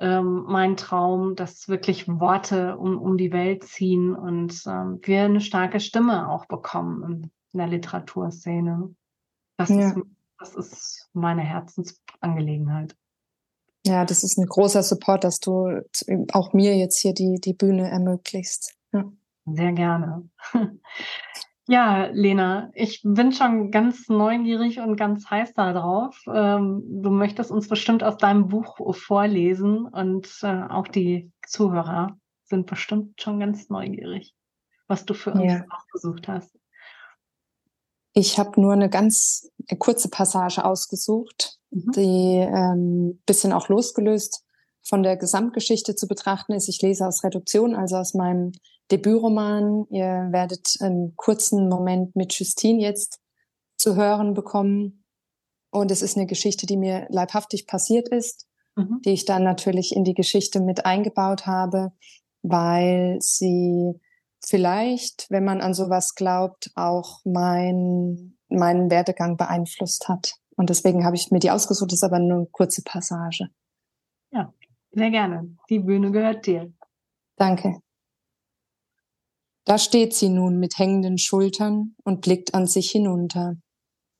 ähm, 0.00 0.44
mein 0.48 0.76
Traum, 0.76 1.36
dass 1.36 1.68
wirklich 1.68 2.08
Worte 2.08 2.76
um, 2.78 2.98
um 2.98 3.18
die 3.18 3.32
Welt 3.32 3.64
ziehen 3.64 4.14
und 4.14 4.62
ähm, 4.66 4.98
wir 5.02 5.24
eine 5.24 5.40
starke 5.40 5.78
Stimme 5.78 6.28
auch 6.28 6.46
bekommen 6.46 7.02
in 7.52 7.58
der 7.58 7.68
Literaturszene. 7.68 8.94
Das, 9.58 9.68
ja. 9.68 9.90
ist, 9.90 9.96
das 10.38 10.54
ist 10.56 11.10
meine 11.12 11.42
Herzensangelegenheit. 11.42 12.96
Ja, 13.86 14.04
das 14.04 14.24
ist 14.24 14.38
ein 14.38 14.46
großer 14.46 14.82
Support, 14.82 15.24
dass 15.24 15.38
du 15.38 15.82
auch 16.32 16.52
mir 16.52 16.76
jetzt 16.76 16.98
hier 16.98 17.14
die, 17.14 17.40
die 17.40 17.54
Bühne 17.54 17.90
ermöglichst. 17.90 18.74
Ja. 18.92 19.04
Sehr 19.46 19.72
gerne. 19.72 20.28
Ja, 21.70 22.06
Lena, 22.06 22.72
ich 22.74 23.00
bin 23.04 23.30
schon 23.30 23.70
ganz 23.70 24.08
neugierig 24.08 24.80
und 24.80 24.96
ganz 24.96 25.30
heiß 25.30 25.54
darauf. 25.54 26.20
Ähm, 26.26 26.82
du 26.84 27.10
möchtest 27.10 27.52
uns 27.52 27.68
bestimmt 27.68 28.02
aus 28.02 28.16
deinem 28.16 28.48
Buch 28.48 28.76
vorlesen 28.96 29.86
und 29.86 30.28
äh, 30.42 30.64
auch 30.68 30.88
die 30.88 31.30
Zuhörer 31.46 32.18
sind 32.42 32.66
bestimmt 32.66 33.22
schon 33.22 33.38
ganz 33.38 33.68
neugierig, 33.68 34.34
was 34.88 35.04
du 35.04 35.14
für 35.14 35.30
uns 35.30 35.44
ja. 35.44 35.64
ausgesucht 35.70 36.26
hast. 36.26 36.58
Ich 38.14 38.40
habe 38.40 38.60
nur 38.60 38.72
eine 38.72 38.90
ganz 38.90 39.48
kurze 39.78 40.10
Passage 40.10 40.64
ausgesucht, 40.64 41.60
mhm. 41.70 41.92
die 41.92 42.48
ähm, 42.52 43.22
bisschen 43.26 43.52
auch 43.52 43.68
losgelöst 43.68 44.44
von 44.90 45.02
der 45.04 45.16
Gesamtgeschichte 45.16 45.94
zu 45.94 46.08
betrachten 46.08 46.52
ist. 46.52 46.68
Ich 46.68 46.82
lese 46.82 47.06
aus 47.06 47.22
Reduktion, 47.22 47.76
also 47.76 47.96
aus 47.96 48.12
meinem 48.12 48.52
Debütroman. 48.90 49.86
Ihr 49.88 50.28
werdet 50.32 50.76
einen 50.80 51.14
kurzen 51.16 51.68
Moment 51.68 52.16
mit 52.16 52.34
Justine 52.34 52.82
jetzt 52.82 53.20
zu 53.76 53.94
hören 53.94 54.34
bekommen. 54.34 55.04
Und 55.70 55.92
es 55.92 56.02
ist 56.02 56.16
eine 56.16 56.26
Geschichte, 56.26 56.66
die 56.66 56.76
mir 56.76 57.06
leibhaftig 57.08 57.68
passiert 57.68 58.08
ist, 58.08 58.48
mhm. 58.74 59.00
die 59.04 59.12
ich 59.12 59.24
dann 59.24 59.44
natürlich 59.44 59.94
in 59.94 60.02
die 60.02 60.14
Geschichte 60.14 60.60
mit 60.60 60.84
eingebaut 60.84 61.46
habe, 61.46 61.92
weil 62.42 63.18
sie 63.20 63.94
vielleicht, 64.44 65.30
wenn 65.30 65.44
man 65.44 65.60
an 65.60 65.72
sowas 65.72 66.16
glaubt, 66.16 66.72
auch 66.74 67.20
mein, 67.24 68.36
meinen 68.48 68.90
Werdegang 68.90 69.36
beeinflusst 69.36 70.08
hat. 70.08 70.34
Und 70.56 70.68
deswegen 70.68 71.04
habe 71.04 71.14
ich 71.14 71.30
mir 71.30 71.38
die 71.38 71.52
ausgesucht, 71.52 71.92
das 71.92 71.98
ist 71.98 72.04
aber 72.04 72.18
nur 72.18 72.38
eine 72.38 72.46
kurze 72.46 72.82
Passage. 72.82 73.50
Ja, 74.32 74.52
sehr 74.92 75.10
gerne. 75.10 75.56
Die 75.68 75.78
Bühne 75.78 76.10
gehört 76.10 76.46
dir. 76.46 76.72
Danke. 77.36 77.80
Da 79.64 79.78
steht 79.78 80.14
sie 80.14 80.28
nun 80.28 80.58
mit 80.58 80.78
hängenden 80.78 81.18
Schultern 81.18 81.94
und 82.04 82.22
blickt 82.22 82.54
an 82.54 82.66
sich 82.66 82.90
hinunter. 82.90 83.56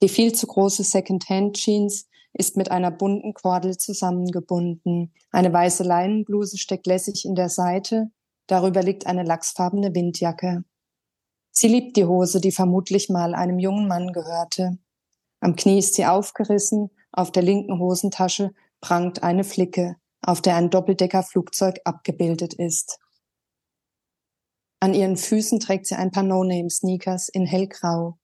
Die 0.02 0.08
viel 0.08 0.32
zu 0.32 0.46
große 0.46 0.84
Second-Hand-Jeans 0.84 2.08
ist 2.32 2.56
mit 2.56 2.70
einer 2.70 2.90
bunten 2.90 3.34
Kordel 3.34 3.76
zusammengebunden. 3.76 5.12
Eine 5.30 5.52
weiße 5.52 5.82
Leinenbluse 5.82 6.58
steckt 6.58 6.86
lässig 6.86 7.24
in 7.24 7.34
der 7.34 7.48
Seite. 7.48 8.10
Darüber 8.46 8.82
liegt 8.82 9.06
eine 9.06 9.24
lachsfarbene 9.24 9.94
Windjacke. 9.94 10.64
Sie 11.50 11.68
liebt 11.68 11.96
die 11.96 12.04
Hose, 12.04 12.40
die 12.40 12.52
vermutlich 12.52 13.08
mal 13.08 13.34
einem 13.34 13.58
jungen 13.58 13.88
Mann 13.88 14.12
gehörte. 14.12 14.78
Am 15.40 15.56
Knie 15.56 15.78
ist 15.78 15.94
sie 15.94 16.06
aufgerissen, 16.06 16.90
auf 17.12 17.32
der 17.32 17.42
linken 17.42 17.78
Hosentasche 17.78 18.52
prangt 18.80 19.22
eine 19.22 19.42
Flicke, 19.42 19.96
auf 20.22 20.40
der 20.42 20.56
ein 20.56 20.70
Doppeldeckerflugzeug 20.70 21.80
abgebildet 21.84 22.54
ist. 22.54 22.98
An 24.80 24.94
ihren 24.94 25.16
Füßen 25.16 25.60
trägt 25.60 25.86
sie 25.86 25.94
ein 25.94 26.10
paar 26.10 26.22
No-Name-Sneakers 26.22 27.28
in 27.28 27.44
hellgrau. 27.46 28.18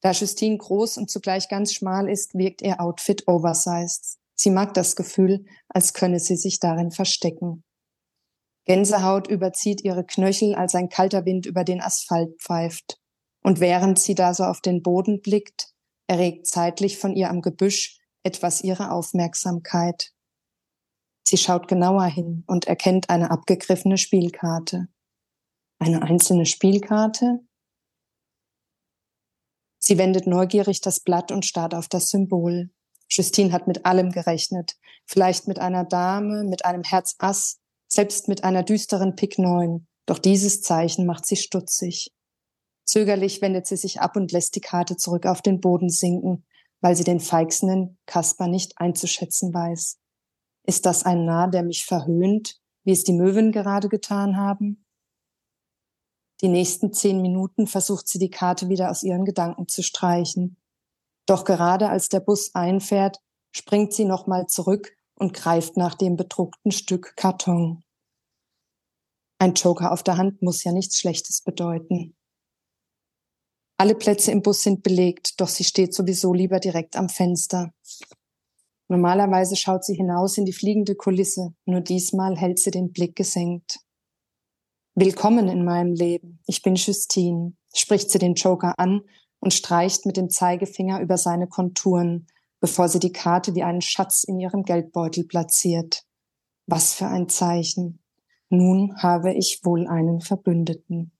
Da 0.00 0.12
Justine 0.12 0.58
groß 0.58 0.98
und 0.98 1.10
zugleich 1.10 1.48
ganz 1.48 1.72
schmal 1.72 2.08
ist, 2.08 2.34
wirkt 2.34 2.62
ihr 2.62 2.80
Outfit 2.80 3.26
oversized. 3.26 4.18
Sie 4.34 4.50
mag 4.50 4.74
das 4.74 4.94
Gefühl, 4.94 5.44
als 5.68 5.94
könne 5.94 6.20
sie 6.20 6.36
sich 6.36 6.60
darin 6.60 6.92
verstecken. 6.92 7.64
Gänsehaut 8.66 9.28
überzieht 9.28 9.82
ihre 9.82 10.04
Knöchel, 10.04 10.54
als 10.54 10.74
ein 10.74 10.90
kalter 10.90 11.24
Wind 11.24 11.46
über 11.46 11.64
den 11.64 11.80
Asphalt 11.80 12.38
pfeift. 12.40 13.00
Und 13.42 13.60
während 13.60 13.98
sie 13.98 14.14
da 14.14 14.34
so 14.34 14.44
auf 14.44 14.60
den 14.60 14.82
Boden 14.82 15.22
blickt, 15.22 15.72
erregt 16.06 16.46
zeitlich 16.46 16.98
von 16.98 17.16
ihr 17.16 17.30
am 17.30 17.40
Gebüsch 17.40 17.98
etwas 18.22 18.62
ihre 18.62 18.90
Aufmerksamkeit. 18.90 20.12
Sie 21.28 21.36
schaut 21.36 21.68
genauer 21.68 22.06
hin 22.06 22.42
und 22.46 22.68
erkennt 22.68 23.10
eine 23.10 23.30
abgegriffene 23.30 23.98
Spielkarte. 23.98 24.88
Eine 25.78 26.00
einzelne 26.00 26.46
Spielkarte? 26.46 27.40
Sie 29.78 29.98
wendet 29.98 30.26
neugierig 30.26 30.80
das 30.80 31.00
Blatt 31.00 31.30
und 31.30 31.44
starrt 31.44 31.74
auf 31.74 31.86
das 31.86 32.08
Symbol. 32.08 32.70
Justine 33.10 33.52
hat 33.52 33.68
mit 33.68 33.84
allem 33.84 34.10
gerechnet. 34.10 34.78
Vielleicht 35.04 35.48
mit 35.48 35.58
einer 35.58 35.84
Dame, 35.84 36.44
mit 36.44 36.64
einem 36.64 36.82
Herz 36.82 37.14
Ass, 37.18 37.58
selbst 37.88 38.28
mit 38.28 38.42
einer 38.42 38.62
düsteren 38.62 39.14
Pik 39.14 39.38
9. 39.38 39.86
Doch 40.06 40.18
dieses 40.18 40.62
Zeichen 40.62 41.04
macht 41.04 41.26
sie 41.26 41.36
stutzig. 41.36 42.10
Zögerlich 42.86 43.42
wendet 43.42 43.66
sie 43.66 43.76
sich 43.76 44.00
ab 44.00 44.16
und 44.16 44.32
lässt 44.32 44.56
die 44.56 44.62
Karte 44.62 44.96
zurück 44.96 45.26
auf 45.26 45.42
den 45.42 45.60
Boden 45.60 45.90
sinken, 45.90 46.46
weil 46.80 46.96
sie 46.96 47.04
den 47.04 47.20
feixenden 47.20 47.98
Kasper 48.06 48.48
nicht 48.48 48.78
einzuschätzen 48.78 49.52
weiß. 49.52 49.98
Ist 50.68 50.84
das 50.84 51.04
ein 51.04 51.24
Narr, 51.24 51.48
der 51.48 51.62
mich 51.62 51.86
verhöhnt, 51.86 52.60
wie 52.84 52.92
es 52.92 53.02
die 53.02 53.14
Möwen 53.14 53.52
gerade 53.52 53.88
getan 53.88 54.36
haben? 54.36 54.84
Die 56.42 56.48
nächsten 56.48 56.92
zehn 56.92 57.22
Minuten 57.22 57.66
versucht 57.66 58.06
sie 58.06 58.18
die 58.18 58.28
Karte 58.28 58.68
wieder 58.68 58.90
aus 58.90 59.02
ihren 59.02 59.24
Gedanken 59.24 59.66
zu 59.66 59.82
streichen. 59.82 60.58
Doch 61.24 61.46
gerade 61.46 61.88
als 61.88 62.10
der 62.10 62.20
Bus 62.20 62.54
einfährt, 62.54 63.18
springt 63.50 63.94
sie 63.94 64.04
nochmal 64.04 64.46
zurück 64.46 64.94
und 65.14 65.32
greift 65.32 65.78
nach 65.78 65.94
dem 65.94 66.16
bedruckten 66.16 66.70
Stück 66.70 67.16
Karton. 67.16 67.82
Ein 69.38 69.54
Joker 69.54 69.90
auf 69.90 70.02
der 70.02 70.18
Hand 70.18 70.42
muss 70.42 70.64
ja 70.64 70.72
nichts 70.72 70.98
Schlechtes 70.98 71.40
bedeuten. 71.40 72.14
Alle 73.78 73.94
Plätze 73.94 74.32
im 74.32 74.42
Bus 74.42 74.62
sind 74.62 74.82
belegt, 74.82 75.40
doch 75.40 75.48
sie 75.48 75.64
steht 75.64 75.94
sowieso 75.94 76.34
lieber 76.34 76.60
direkt 76.60 76.94
am 76.96 77.08
Fenster. 77.08 77.72
Normalerweise 78.90 79.54
schaut 79.54 79.84
sie 79.84 79.94
hinaus 79.94 80.38
in 80.38 80.46
die 80.46 80.54
fliegende 80.54 80.94
Kulisse, 80.94 81.52
nur 81.66 81.82
diesmal 81.82 82.36
hält 82.36 82.58
sie 82.58 82.70
den 82.70 82.90
Blick 82.90 83.16
gesenkt. 83.16 83.80
Willkommen 84.94 85.48
in 85.48 85.62
meinem 85.62 85.92
Leben. 85.92 86.40
Ich 86.46 86.62
bin 86.62 86.74
Justine, 86.74 87.52
spricht 87.74 88.10
sie 88.10 88.18
den 88.18 88.32
Joker 88.32 88.78
an 88.78 89.02
und 89.40 89.52
streicht 89.52 90.06
mit 90.06 90.16
dem 90.16 90.30
Zeigefinger 90.30 91.02
über 91.02 91.18
seine 91.18 91.48
Konturen, 91.48 92.28
bevor 92.60 92.88
sie 92.88 92.98
die 92.98 93.12
Karte 93.12 93.54
wie 93.54 93.62
einen 93.62 93.82
Schatz 93.82 94.24
in 94.24 94.40
ihrem 94.40 94.62
Geldbeutel 94.62 95.24
platziert. 95.24 96.04
Was 96.66 96.94
für 96.94 97.08
ein 97.08 97.28
Zeichen. 97.28 98.02
Nun 98.48 98.96
habe 99.02 99.34
ich 99.34 99.60
wohl 99.64 99.86
einen 99.86 100.22
Verbündeten. 100.22 101.12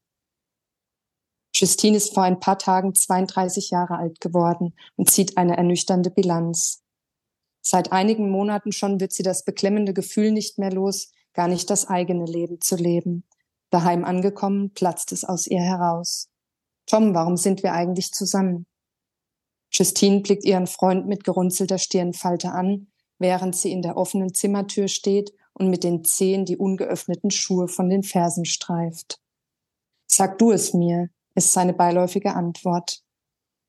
Justine 1.54 1.98
ist 1.98 2.14
vor 2.14 2.22
ein 2.22 2.40
paar 2.40 2.58
Tagen 2.58 2.94
32 2.94 3.68
Jahre 3.70 3.98
alt 3.98 4.20
geworden 4.20 4.74
und 4.96 5.10
zieht 5.10 5.36
eine 5.36 5.58
ernüchternde 5.58 6.10
Bilanz. 6.10 6.82
Seit 7.70 7.92
einigen 7.92 8.30
Monaten 8.30 8.72
schon 8.72 8.98
wird 8.98 9.12
sie 9.12 9.22
das 9.22 9.44
beklemmende 9.44 9.92
Gefühl 9.92 10.32
nicht 10.32 10.56
mehr 10.56 10.72
los, 10.72 11.12
gar 11.34 11.48
nicht 11.48 11.68
das 11.68 11.86
eigene 11.86 12.24
Leben 12.24 12.62
zu 12.62 12.76
leben. 12.76 13.24
Daheim 13.68 14.06
angekommen, 14.06 14.72
platzt 14.72 15.12
es 15.12 15.22
aus 15.22 15.46
ihr 15.46 15.60
heraus. 15.60 16.30
Tom, 16.86 17.14
warum 17.14 17.36
sind 17.36 17.62
wir 17.62 17.74
eigentlich 17.74 18.10
zusammen? 18.12 18.64
Justine 19.70 20.20
blickt 20.20 20.46
ihren 20.46 20.66
Freund 20.66 21.08
mit 21.08 21.24
gerunzelter 21.24 21.76
Stirnfalte 21.76 22.52
an, 22.52 22.86
während 23.18 23.54
sie 23.54 23.70
in 23.70 23.82
der 23.82 23.98
offenen 23.98 24.32
Zimmertür 24.32 24.88
steht 24.88 25.34
und 25.52 25.68
mit 25.68 25.84
den 25.84 26.04
Zehen 26.04 26.46
die 26.46 26.56
ungeöffneten 26.56 27.30
Schuhe 27.30 27.68
von 27.68 27.90
den 27.90 28.02
Fersen 28.02 28.46
streift. 28.46 29.20
Sag 30.06 30.38
du 30.38 30.52
es 30.52 30.72
mir, 30.72 31.10
ist 31.34 31.52
seine 31.52 31.74
beiläufige 31.74 32.34
Antwort. 32.34 33.02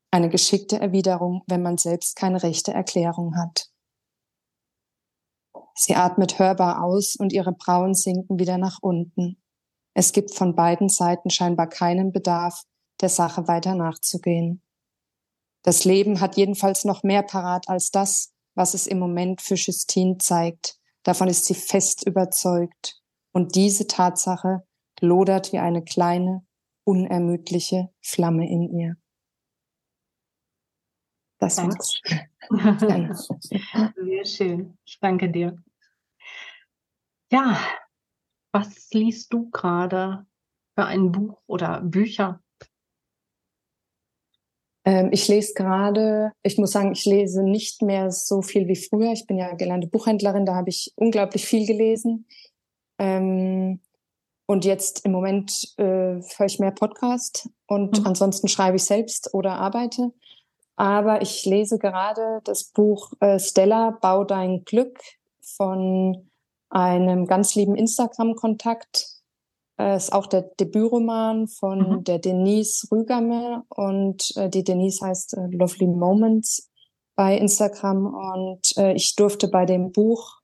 Eine 0.09 0.29
geschickte 0.29 0.79
Erwiderung, 0.79 1.43
wenn 1.47 1.61
man 1.61 1.77
selbst 1.77 2.15
keine 2.15 2.41
rechte 2.43 2.71
Erklärung 2.71 3.35
hat. 3.35 3.68
Sie 5.81 5.95
atmet 5.95 6.39
hörbar 6.39 6.83
aus 6.83 7.15
und 7.15 7.31
ihre 7.31 7.53
Brauen 7.53 7.93
sinken 7.93 8.37
wieder 8.37 8.57
nach 8.57 8.79
unten. 8.81 9.41
Es 9.93 10.11
gibt 10.11 10.35
von 10.35 10.53
beiden 10.53 10.89
Seiten 10.89 11.29
scheinbar 11.29 11.67
keinen 11.67 12.11
Bedarf, 12.11 12.63
der 12.99 13.07
Sache 13.07 13.47
weiter 13.47 13.75
nachzugehen. 13.75 14.61
Das 15.63 15.85
Leben 15.85 16.19
hat 16.19 16.35
jedenfalls 16.35 16.83
noch 16.83 17.03
mehr 17.03 17.23
parat 17.23 17.69
als 17.69 17.91
das, 17.91 18.33
was 18.55 18.73
es 18.73 18.87
im 18.87 18.99
Moment 18.99 19.41
für 19.41 19.55
Justine 19.55 20.17
zeigt. 20.17 20.77
Davon 21.03 21.29
ist 21.29 21.45
sie 21.45 21.55
fest 21.55 22.05
überzeugt. 22.05 23.01
Und 23.31 23.55
diese 23.55 23.87
Tatsache 23.87 24.67
lodert 24.99 25.53
wie 25.53 25.59
eine 25.59 25.81
kleine, 25.81 26.45
unermüdliche 26.83 27.87
Flamme 28.01 28.49
in 28.49 28.63
ihr. 28.77 28.97
Das 31.37 31.55
war's. 31.55 32.01
Sehr 33.95 34.25
schön. 34.25 34.77
Ich 34.83 34.99
danke 34.99 35.29
dir. 35.29 35.57
Ja, 37.31 37.59
was 38.51 38.89
liest 38.91 39.31
du 39.33 39.49
gerade 39.51 40.25
für 40.75 40.85
ein 40.85 41.11
Buch 41.11 41.37
oder 41.45 41.81
Bücher? 41.81 42.41
Ähm, 44.83 45.09
ich 45.11 45.27
lese 45.27 45.53
gerade, 45.53 46.31
ich 46.41 46.57
muss 46.57 46.71
sagen, 46.71 46.91
ich 46.91 47.05
lese 47.05 47.43
nicht 47.43 47.83
mehr 47.83 48.11
so 48.11 48.41
viel 48.41 48.67
wie 48.67 48.75
früher. 48.75 49.11
Ich 49.11 49.27
bin 49.27 49.37
ja 49.37 49.53
gelernte 49.53 49.87
Buchhändlerin, 49.87 50.47
da 50.47 50.55
habe 50.55 50.69
ich 50.69 50.91
unglaublich 50.95 51.45
viel 51.45 51.67
gelesen. 51.67 52.25
Ähm, 52.97 53.79
und 54.47 54.65
jetzt 54.65 55.05
im 55.05 55.11
Moment 55.11 55.75
äh, 55.77 55.83
höre 55.83 56.45
ich 56.47 56.57
mehr 56.57 56.71
Podcast 56.71 57.47
und 57.67 57.99
mhm. 57.99 58.07
ansonsten 58.07 58.47
schreibe 58.47 58.77
ich 58.77 58.83
selbst 58.85 59.35
oder 59.35 59.53
arbeite. 59.53 60.11
Aber 60.75 61.21
ich 61.21 61.45
lese 61.45 61.77
gerade 61.77 62.41
das 62.43 62.63
Buch 62.63 63.13
äh, 63.19 63.37
Stella, 63.37 63.91
Bau 64.01 64.23
dein 64.23 64.65
Glück 64.65 64.99
von 65.41 66.28
einem 66.69 67.25
ganz 67.25 67.55
lieben 67.55 67.75
Instagram-Kontakt. 67.75 69.07
Äh, 69.79 69.95
ist 69.95 70.13
auch 70.13 70.27
der 70.27 70.41
Debütroman 70.41 71.47
von 71.47 71.79
mhm. 71.79 72.03
der 72.03 72.19
Denise 72.19 72.87
Rügamer 72.91 73.65
und 73.69 74.35
äh, 74.35 74.49
die 74.49 74.63
Denise 74.63 75.01
heißt 75.01 75.35
äh, 75.35 75.47
Lovely 75.51 75.87
Moments 75.87 76.69
bei 77.15 77.37
Instagram 77.37 78.05
und 78.05 78.77
äh, 78.77 78.93
ich 78.93 79.15
durfte 79.15 79.47
bei 79.47 79.65
dem 79.65 79.91
Buch, 79.91 80.39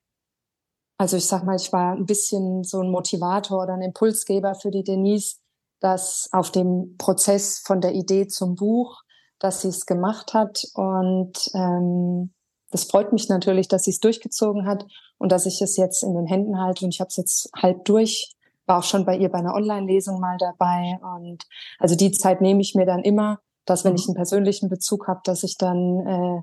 also 0.98 1.18
ich 1.18 1.26
sag 1.26 1.44
mal, 1.44 1.56
ich 1.56 1.72
war 1.72 1.94
ein 1.94 2.06
bisschen 2.06 2.64
so 2.64 2.82
ein 2.82 2.92
Motivator 2.92 3.64
oder 3.64 3.74
ein 3.74 3.82
Impulsgeber 3.82 4.56
für 4.56 4.72
die 4.72 4.84
Denise, 4.84 5.38
dass 5.80 6.30
auf 6.32 6.52
dem 6.52 6.96
Prozess 6.98 7.60
von 7.60 7.82
der 7.82 7.94
Idee 7.94 8.28
zum 8.28 8.56
Buch, 8.56 9.02
dass 9.40 9.62
sie 9.62 9.68
es 9.70 9.86
gemacht 9.86 10.34
hat 10.34 10.66
und 10.74 11.34
ähm, 11.54 12.34
das 12.76 12.84
freut 12.84 13.14
mich 13.14 13.30
natürlich, 13.30 13.70
dass 13.70 13.86
sie 13.86 13.92
es 13.92 14.02
durchgezogen 14.02 14.68
hat 14.68 14.86
und 15.18 15.32
dass 15.32 15.46
ich 15.46 15.62
es 15.62 15.78
jetzt 15.78 16.04
in 16.04 16.14
den 16.14 16.26
Händen 16.26 16.60
halte 16.60 16.84
und 16.84 16.94
ich 16.94 17.00
habe 17.00 17.08
es 17.08 17.16
jetzt 17.16 17.50
halb 17.56 17.86
durch. 17.86 18.34
War 18.66 18.80
auch 18.80 18.84
schon 18.84 19.06
bei 19.06 19.16
ihr 19.16 19.30
bei 19.30 19.38
einer 19.38 19.54
Online-Lesung 19.54 20.20
mal 20.20 20.36
dabei 20.38 21.00
und 21.16 21.46
also 21.80 21.96
die 21.96 22.12
Zeit 22.12 22.42
nehme 22.42 22.60
ich 22.60 22.76
mir 22.76 22.86
dann 22.86 23.02
immer, 23.02 23.40
dass 23.64 23.86
wenn 23.86 23.94
mhm. 23.94 24.00
ich 24.00 24.08
einen 24.08 24.16
persönlichen 24.16 24.68
Bezug 24.68 25.08
habe, 25.08 25.22
dass 25.24 25.44
ich 25.44 25.58
dann 25.58 26.06
äh, 26.06 26.42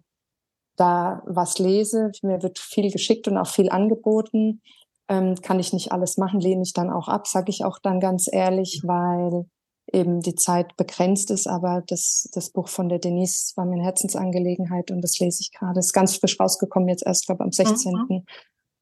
da 0.77 1.23
was 1.27 1.59
lese. 1.59 2.12
Mir 2.23 2.42
wird 2.42 2.59
viel 2.59 2.90
geschickt 2.90 3.29
und 3.29 3.37
auch 3.37 3.49
viel 3.49 3.68
angeboten. 3.68 4.62
Ähm, 5.09 5.35
kann 5.42 5.61
ich 5.61 5.75
nicht 5.75 5.92
alles 5.92 6.16
machen, 6.16 6.40
lehne 6.40 6.62
ich 6.62 6.73
dann 6.73 6.88
auch 6.88 7.09
ab, 7.09 7.27
sage 7.27 7.51
ich 7.51 7.62
auch 7.62 7.79
dann 7.79 8.01
ganz 8.01 8.27
ehrlich, 8.33 8.81
weil 8.85 9.45
eben 9.90 10.21
die 10.21 10.35
Zeit 10.35 10.77
begrenzt 10.77 11.31
ist, 11.31 11.47
aber 11.47 11.83
das, 11.87 12.29
das 12.33 12.51
Buch 12.51 12.68
von 12.68 12.88
der 12.88 12.99
Denise 12.99 13.53
war 13.57 13.64
mir 13.64 13.75
eine 13.75 13.85
Herzensangelegenheit 13.85 14.90
und 14.90 15.03
das 15.03 15.18
lese 15.18 15.40
ich 15.40 15.53
gerade. 15.53 15.81
Ist 15.81 15.92
ganz 15.92 16.16
frisch 16.16 16.38
rausgekommen, 16.38 16.88
jetzt 16.88 17.05
erst, 17.05 17.27
glaube 17.27 17.45
am 17.45 17.53
16. 17.53 17.92
Mhm. 17.92 18.25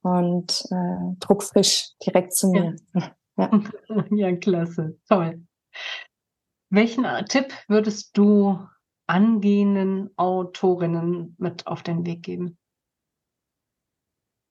Und 0.03 0.65
äh, 0.71 1.17
druckfrisch 1.19 1.91
direkt 2.05 2.35
zu 2.35 2.49
mir. 2.51 2.77
Ja. 2.95 3.13
ja. 3.39 3.63
ja, 4.11 4.37
klasse. 4.37 4.99
Toll. 5.09 5.43
Welchen 6.71 7.05
Tipp 7.29 7.53
würdest 7.69 8.17
du 8.17 8.59
angehenden 9.07 10.11
Autorinnen 10.17 11.35
mit 11.39 11.67
auf 11.67 11.83
den 11.83 12.07
Weg 12.07 12.23
geben? 12.23 12.59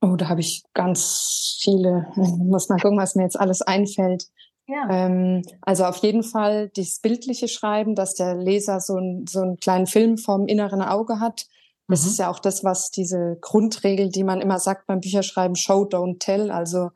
Oh, 0.01 0.15
da 0.15 0.29
habe 0.29 0.41
ich 0.41 0.63
ganz 0.73 1.59
viele. 1.61 2.11
Ich 2.21 2.29
muss 2.37 2.69
mal 2.69 2.79
gucken, 2.79 2.97
was 2.97 3.15
mir 3.15 3.23
jetzt 3.23 3.39
alles 3.39 3.61
einfällt. 3.61 4.27
Ja. 4.69 4.87
Ähm, 4.89 5.41
also 5.61 5.85
auf 5.85 5.97
jeden 5.97 6.21
Fall 6.21 6.69
das 6.75 6.99
bildliche 6.99 7.47
Schreiben, 7.47 7.95
dass 7.95 8.13
der 8.13 8.35
Leser 8.35 8.79
so, 8.79 8.97
ein, 8.97 9.25
so 9.27 9.41
einen 9.41 9.57
kleinen 9.57 9.87
Film 9.87 10.17
vom 10.19 10.47
inneren 10.47 10.83
Auge 10.83 11.19
hat. 11.19 11.47
Das 11.87 12.03
mhm. 12.03 12.09
ist 12.09 12.19
ja 12.19 12.29
auch 12.29 12.37
das, 12.37 12.63
was 12.63 12.91
diese 12.91 13.37
Grundregel, 13.41 14.09
die 14.09 14.23
man 14.23 14.41
immer 14.41 14.59
sagt 14.59 14.85
beim 14.85 14.99
Bücherschreiben, 14.99 15.55
Show, 15.55 15.85
don't 15.85 16.19
tell. 16.19 16.51
Also 16.51 16.91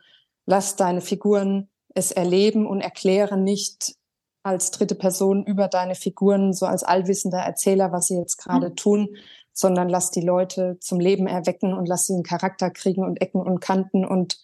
lass 0.45 0.75
deine 0.75 1.01
Figuren 1.01 1.69
es 1.95 2.11
erleben 2.11 2.67
und 2.67 2.81
erkläre 2.81 3.37
nicht 3.37 3.95
als 4.43 4.69
dritte 4.69 4.95
Person 4.95 5.43
über 5.43 5.67
deine 5.67 5.95
Figuren, 5.95 6.53
so 6.53 6.67
als 6.67 6.83
allwissender 6.83 7.39
Erzähler, 7.39 7.91
was 7.91 8.07
sie 8.07 8.17
jetzt 8.17 8.37
gerade 8.37 8.69
mhm. 8.69 8.75
tun, 8.75 9.15
sondern 9.51 9.89
lass 9.89 10.11
die 10.11 10.21
Leute 10.21 10.77
zum 10.79 10.99
Leben 10.99 11.25
erwecken 11.25 11.73
und 11.73 11.87
lass 11.87 12.05
sie 12.05 12.13
einen 12.13 12.23
Charakter 12.23 12.69
kriegen 12.69 13.03
und 13.03 13.19
Ecken 13.21 13.41
und 13.41 13.61
Kanten 13.61 14.05
und 14.05 14.39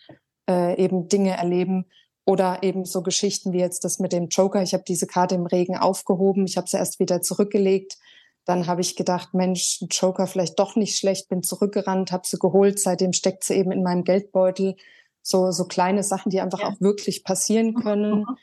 äh, 0.50 0.82
eben 0.82 1.10
Dinge 1.10 1.38
erleben, 1.38 1.86
oder 2.30 2.62
eben 2.62 2.86
so 2.86 3.02
Geschichten 3.02 3.54
wie 3.54 3.60
jetzt 3.60 3.84
das 3.84 3.98
mit 3.98 4.14
dem 4.14 4.28
Joker. 4.28 4.62
Ich 4.62 4.76
habe 4.76 4.84
diese 4.88 5.08
Karte 5.08 5.34
im 5.34 5.48
Regen 5.48 5.76
aufgehoben. 5.76 6.46
Ich 6.46 6.58
habe 6.58 6.68
sie 6.68 6.78
erst 6.78 7.00
wieder 7.00 7.24
zurückgelegt, 7.24 7.98
Dann 8.46 8.68
habe 8.68 8.82
ich 8.82 8.96
gedacht, 8.96 9.34
Mensch, 9.34 9.84
Joker 9.90 10.28
vielleicht 10.28 10.60
doch 10.60 10.76
nicht 10.76 10.96
schlecht, 10.96 11.28
bin 11.28 11.42
zurückgerannt, 11.42 12.12
habe 12.12 12.28
sie 12.28 12.38
geholt. 12.38 12.80
Seitdem 12.80 13.14
steckt 13.14 13.44
sie 13.44 13.56
eben 13.56 13.72
in 13.72 13.82
meinem 13.82 14.04
Geldbeutel. 14.04 14.76
So, 15.24 15.50
so 15.50 15.66
kleine 15.66 16.04
Sachen, 16.04 16.30
die 16.30 16.40
einfach 16.40 16.62
ja. 16.62 16.68
auch 16.68 16.80
wirklich 16.80 17.24
passieren 17.24 17.74
können. 17.74 18.26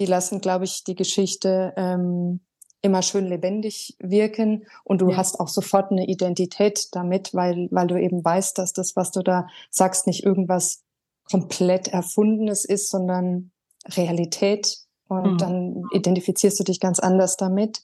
Die 0.00 0.06
lassen, 0.06 0.40
glaube 0.40 0.64
ich, 0.64 0.84
die 0.84 0.94
Geschichte 0.94 1.74
ähm, 1.76 2.38
immer 2.82 3.02
schön 3.02 3.26
lebendig 3.26 3.96
wirken 3.98 4.64
und 4.84 5.00
du 5.00 5.10
ja. 5.10 5.16
hast 5.16 5.40
auch 5.40 5.48
sofort 5.48 5.90
eine 5.90 6.06
Identität 6.06 6.86
damit, 6.92 7.34
weil, 7.34 7.66
weil 7.72 7.88
du 7.88 8.00
eben 8.00 8.24
weißt, 8.24 8.56
dass 8.58 8.72
das, 8.72 8.94
was 8.94 9.10
du 9.10 9.22
da 9.22 9.48
sagst, 9.70 10.06
nicht 10.06 10.22
irgendwas 10.22 10.84
komplett 11.30 11.88
Erfundenes 11.88 12.64
ist, 12.64 12.90
sondern 12.90 13.50
Realität 13.86 14.78
und 15.08 15.32
mhm. 15.32 15.38
dann 15.38 15.82
identifizierst 15.92 16.58
du 16.60 16.64
dich 16.64 16.80
ganz 16.80 16.98
anders 16.98 17.36
damit. 17.36 17.82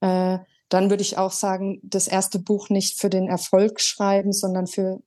Äh, 0.00 0.38
dann 0.68 0.90
würde 0.90 1.02
ich 1.02 1.16
auch 1.16 1.32
sagen, 1.32 1.80
das 1.82 2.08
erste 2.08 2.38
Buch 2.38 2.68
nicht 2.68 2.98
für 2.98 3.08
den 3.08 3.26
Erfolg 3.26 3.80
schreiben, 3.80 4.32
sondern 4.32 4.66
für 4.66 5.00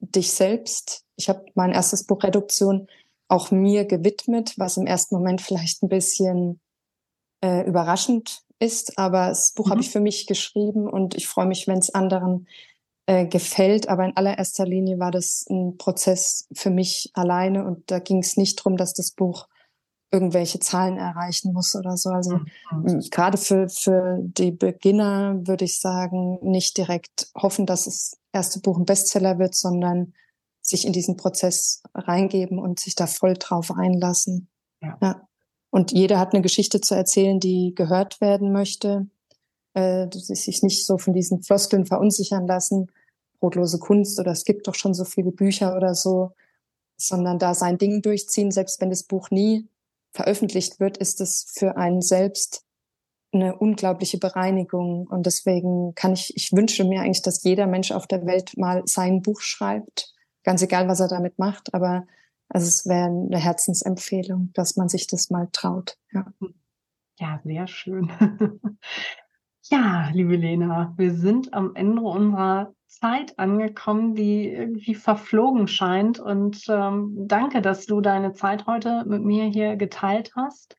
dich 0.00 0.32
selbst. 0.32 1.04
Ich 1.16 1.28
habe 1.28 1.44
mein 1.54 1.72
erstes 1.72 2.04
Buch 2.04 2.22
Reduktion 2.22 2.88
auch 3.28 3.50
mir 3.50 3.86
gewidmet, 3.86 4.54
was 4.56 4.76
im 4.76 4.86
ersten 4.86 5.14
Moment 5.16 5.40
vielleicht 5.40 5.82
ein 5.82 5.88
bisschen 5.88 6.60
äh, 7.42 7.66
überraschend 7.66 8.42
ist, 8.58 8.98
aber 8.98 9.28
das 9.28 9.52
Buch 9.52 9.66
mhm. 9.66 9.70
habe 9.70 9.80
ich 9.80 9.90
für 9.90 10.00
mich 10.00 10.26
geschrieben 10.26 10.88
und 10.88 11.14
ich 11.14 11.26
freue 11.26 11.46
mich, 11.46 11.66
wenn 11.66 11.78
es 11.78 11.94
anderen 11.94 12.46
äh, 13.06 13.26
gefällt. 13.26 13.88
Aber 13.88 14.04
in 14.04 14.16
allererster 14.16 14.66
Linie 14.66 14.98
war 14.98 15.10
das 15.10 15.46
ein 15.48 15.76
Prozess 15.78 16.48
für 16.52 16.70
mich 16.70 17.10
alleine 17.14 17.64
und 17.64 17.90
da 17.90 17.98
ging 17.98 18.18
es 18.18 18.36
nicht 18.36 18.58
darum, 18.58 18.76
dass 18.76 18.94
das 18.94 19.12
Buch 19.12 19.48
irgendwelche 20.12 20.60
Zahlen 20.60 20.98
erreichen 20.98 21.52
muss 21.52 21.74
oder 21.74 21.96
so. 21.96 22.10
Also 22.10 22.38
mhm. 22.72 23.00
gerade 23.10 23.38
für, 23.38 23.68
für 23.68 24.18
die 24.20 24.52
Beginner 24.52 25.46
würde 25.46 25.64
ich 25.64 25.80
sagen, 25.80 26.38
nicht 26.42 26.76
direkt 26.76 27.30
hoffen, 27.36 27.66
dass 27.66 27.84
das 27.84 28.16
erste 28.32 28.60
Buch 28.60 28.78
ein 28.78 28.84
Bestseller 28.84 29.38
wird, 29.38 29.54
sondern 29.54 30.14
sich 30.62 30.86
in 30.86 30.92
diesen 30.92 31.16
Prozess 31.16 31.82
reingeben 31.94 32.58
und 32.58 32.80
sich 32.80 32.94
da 32.94 33.06
voll 33.06 33.34
drauf 33.34 33.70
einlassen. 33.70 34.48
Ja. 34.82 34.98
ja. 35.02 35.28
Und 35.70 35.92
jeder 35.92 36.18
hat 36.18 36.32
eine 36.32 36.42
Geschichte 36.42 36.80
zu 36.80 36.94
erzählen, 36.94 37.38
die 37.38 37.72
gehört 37.74 38.20
werden 38.20 38.52
möchte. 38.52 39.08
Äh, 39.74 40.08
sich 40.10 40.62
nicht 40.62 40.86
so 40.86 40.96
von 40.96 41.12
diesen 41.12 41.42
Floskeln 41.42 41.84
verunsichern 41.84 42.46
lassen, 42.46 42.90
brotlose 43.38 43.78
Kunst 43.78 44.18
oder 44.20 44.32
es 44.32 44.44
gibt 44.44 44.68
doch 44.68 44.74
schon 44.74 44.94
so 44.94 45.04
viele 45.04 45.32
Bücher 45.32 45.76
oder 45.76 45.94
so, 45.94 46.32
sondern 46.96 47.38
da 47.38 47.54
sein 47.54 47.78
Ding 47.78 48.02
durchziehen, 48.02 48.50
selbst 48.50 48.80
wenn 48.80 48.90
das 48.90 49.04
Buch 49.04 49.30
nie 49.30 49.68
veröffentlicht 50.12 50.80
wird, 50.80 50.96
ist 50.96 51.20
es 51.20 51.52
für 51.54 51.76
einen 51.76 52.02
selbst 52.02 52.64
eine 53.32 53.56
unglaubliche 53.56 54.18
Bereinigung. 54.18 55.06
Und 55.06 55.26
deswegen 55.26 55.94
kann 55.94 56.12
ich, 56.12 56.34
ich 56.36 56.52
wünsche 56.52 56.84
mir 56.84 57.02
eigentlich, 57.02 57.22
dass 57.22 57.44
jeder 57.44 57.66
Mensch 57.66 57.92
auf 57.92 58.06
der 58.06 58.26
Welt 58.26 58.56
mal 58.56 58.82
sein 58.86 59.22
Buch 59.22 59.40
schreibt. 59.40 60.14
Ganz 60.42 60.62
egal, 60.62 60.88
was 60.88 61.00
er 61.00 61.08
damit 61.08 61.38
macht, 61.38 61.74
aber 61.74 62.06
also 62.48 62.66
es 62.66 62.86
wäre 62.86 63.06
eine 63.06 63.38
Herzensempfehlung, 63.38 64.50
dass 64.54 64.76
man 64.76 64.88
sich 64.88 65.06
das 65.06 65.30
mal 65.30 65.48
traut. 65.52 65.98
Ja, 66.12 66.32
ja 67.18 67.40
sehr 67.44 67.66
schön. 67.66 68.10
ja, 69.62 70.10
liebe 70.12 70.36
Lena, 70.36 70.94
wir 70.96 71.14
sind 71.14 71.52
am 71.52 71.74
Ende 71.74 72.02
unserer 72.02 72.75
Zeit 72.86 73.38
angekommen, 73.38 74.14
die 74.14 74.48
irgendwie 74.48 74.94
verflogen 74.94 75.68
scheint. 75.68 76.18
Und 76.18 76.64
ähm, 76.68 77.14
danke, 77.28 77.62
dass 77.62 77.86
du 77.86 78.00
deine 78.00 78.32
Zeit 78.32 78.66
heute 78.66 79.04
mit 79.06 79.22
mir 79.22 79.44
hier 79.44 79.76
geteilt 79.76 80.32
hast. 80.36 80.76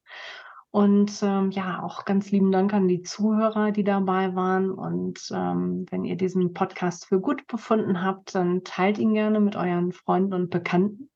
Und 0.71 1.23
ähm, 1.23 1.51
ja, 1.51 1.81
auch 1.81 2.05
ganz 2.05 2.29
lieben 2.31 2.51
Dank 2.51 2.73
an 2.73 2.87
die 2.87 3.01
Zuhörer, 3.01 3.71
die 3.71 3.83
dabei 3.83 4.35
waren. 4.35 4.71
Und 4.71 5.19
ähm, 5.33 5.85
wenn 5.89 6.05
ihr 6.05 6.17
diesen 6.17 6.53
Podcast 6.53 7.05
für 7.07 7.19
gut 7.19 7.47
befunden 7.47 8.03
habt, 8.03 8.35
dann 8.35 8.63
teilt 8.63 8.97
ihn 8.97 9.13
gerne 9.13 9.39
mit 9.39 9.55
euren 9.55 9.91
Freunden 9.91 10.33
und 10.33 10.49
Bekannten. 10.49 11.09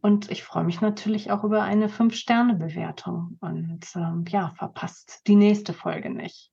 Und 0.00 0.30
ich 0.30 0.44
freue 0.44 0.64
mich 0.64 0.80
natürlich 0.80 1.30
auch 1.30 1.44
über 1.44 1.62
eine 1.62 1.88
Fünf-Sterne-Bewertung. 1.88 3.38
Und 3.40 3.84
ähm, 3.94 4.24
ja, 4.28 4.50
verpasst 4.56 5.22
die 5.26 5.36
nächste 5.36 5.72
Folge 5.72 6.10
nicht. 6.10 6.52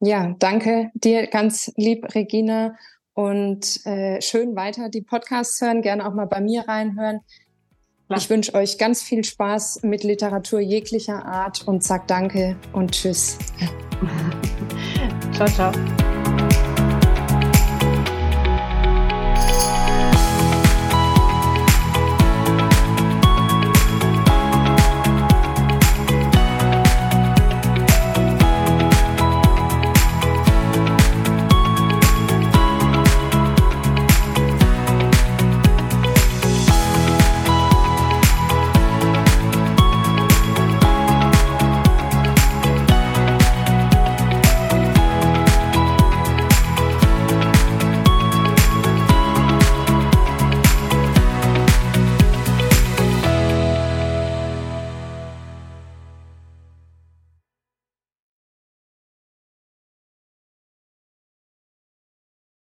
Ja, 0.00 0.34
danke 0.38 0.90
dir 0.94 1.26
ganz 1.26 1.72
lieb, 1.76 2.14
Regina. 2.14 2.76
Und 3.14 3.84
äh, 3.84 4.20
schön 4.22 4.54
weiter 4.54 4.88
die 4.88 5.02
Podcasts 5.02 5.60
hören, 5.60 5.82
gerne 5.82 6.06
auch 6.06 6.14
mal 6.14 6.26
bei 6.26 6.40
mir 6.40 6.68
reinhören. 6.68 7.20
Klar. 8.06 8.18
Ich 8.18 8.30
wünsche 8.30 8.54
euch 8.54 8.78
ganz 8.78 9.02
viel 9.02 9.24
Spaß 9.24 9.82
mit 9.82 10.04
Literatur 10.04 10.60
jeglicher 10.60 11.26
Art 11.26 11.66
und 11.66 11.82
sag 11.82 12.06
danke 12.06 12.56
und 12.72 12.92
tschüss. 12.92 13.36
ciao, 15.32 15.48
ciao. 15.48 15.72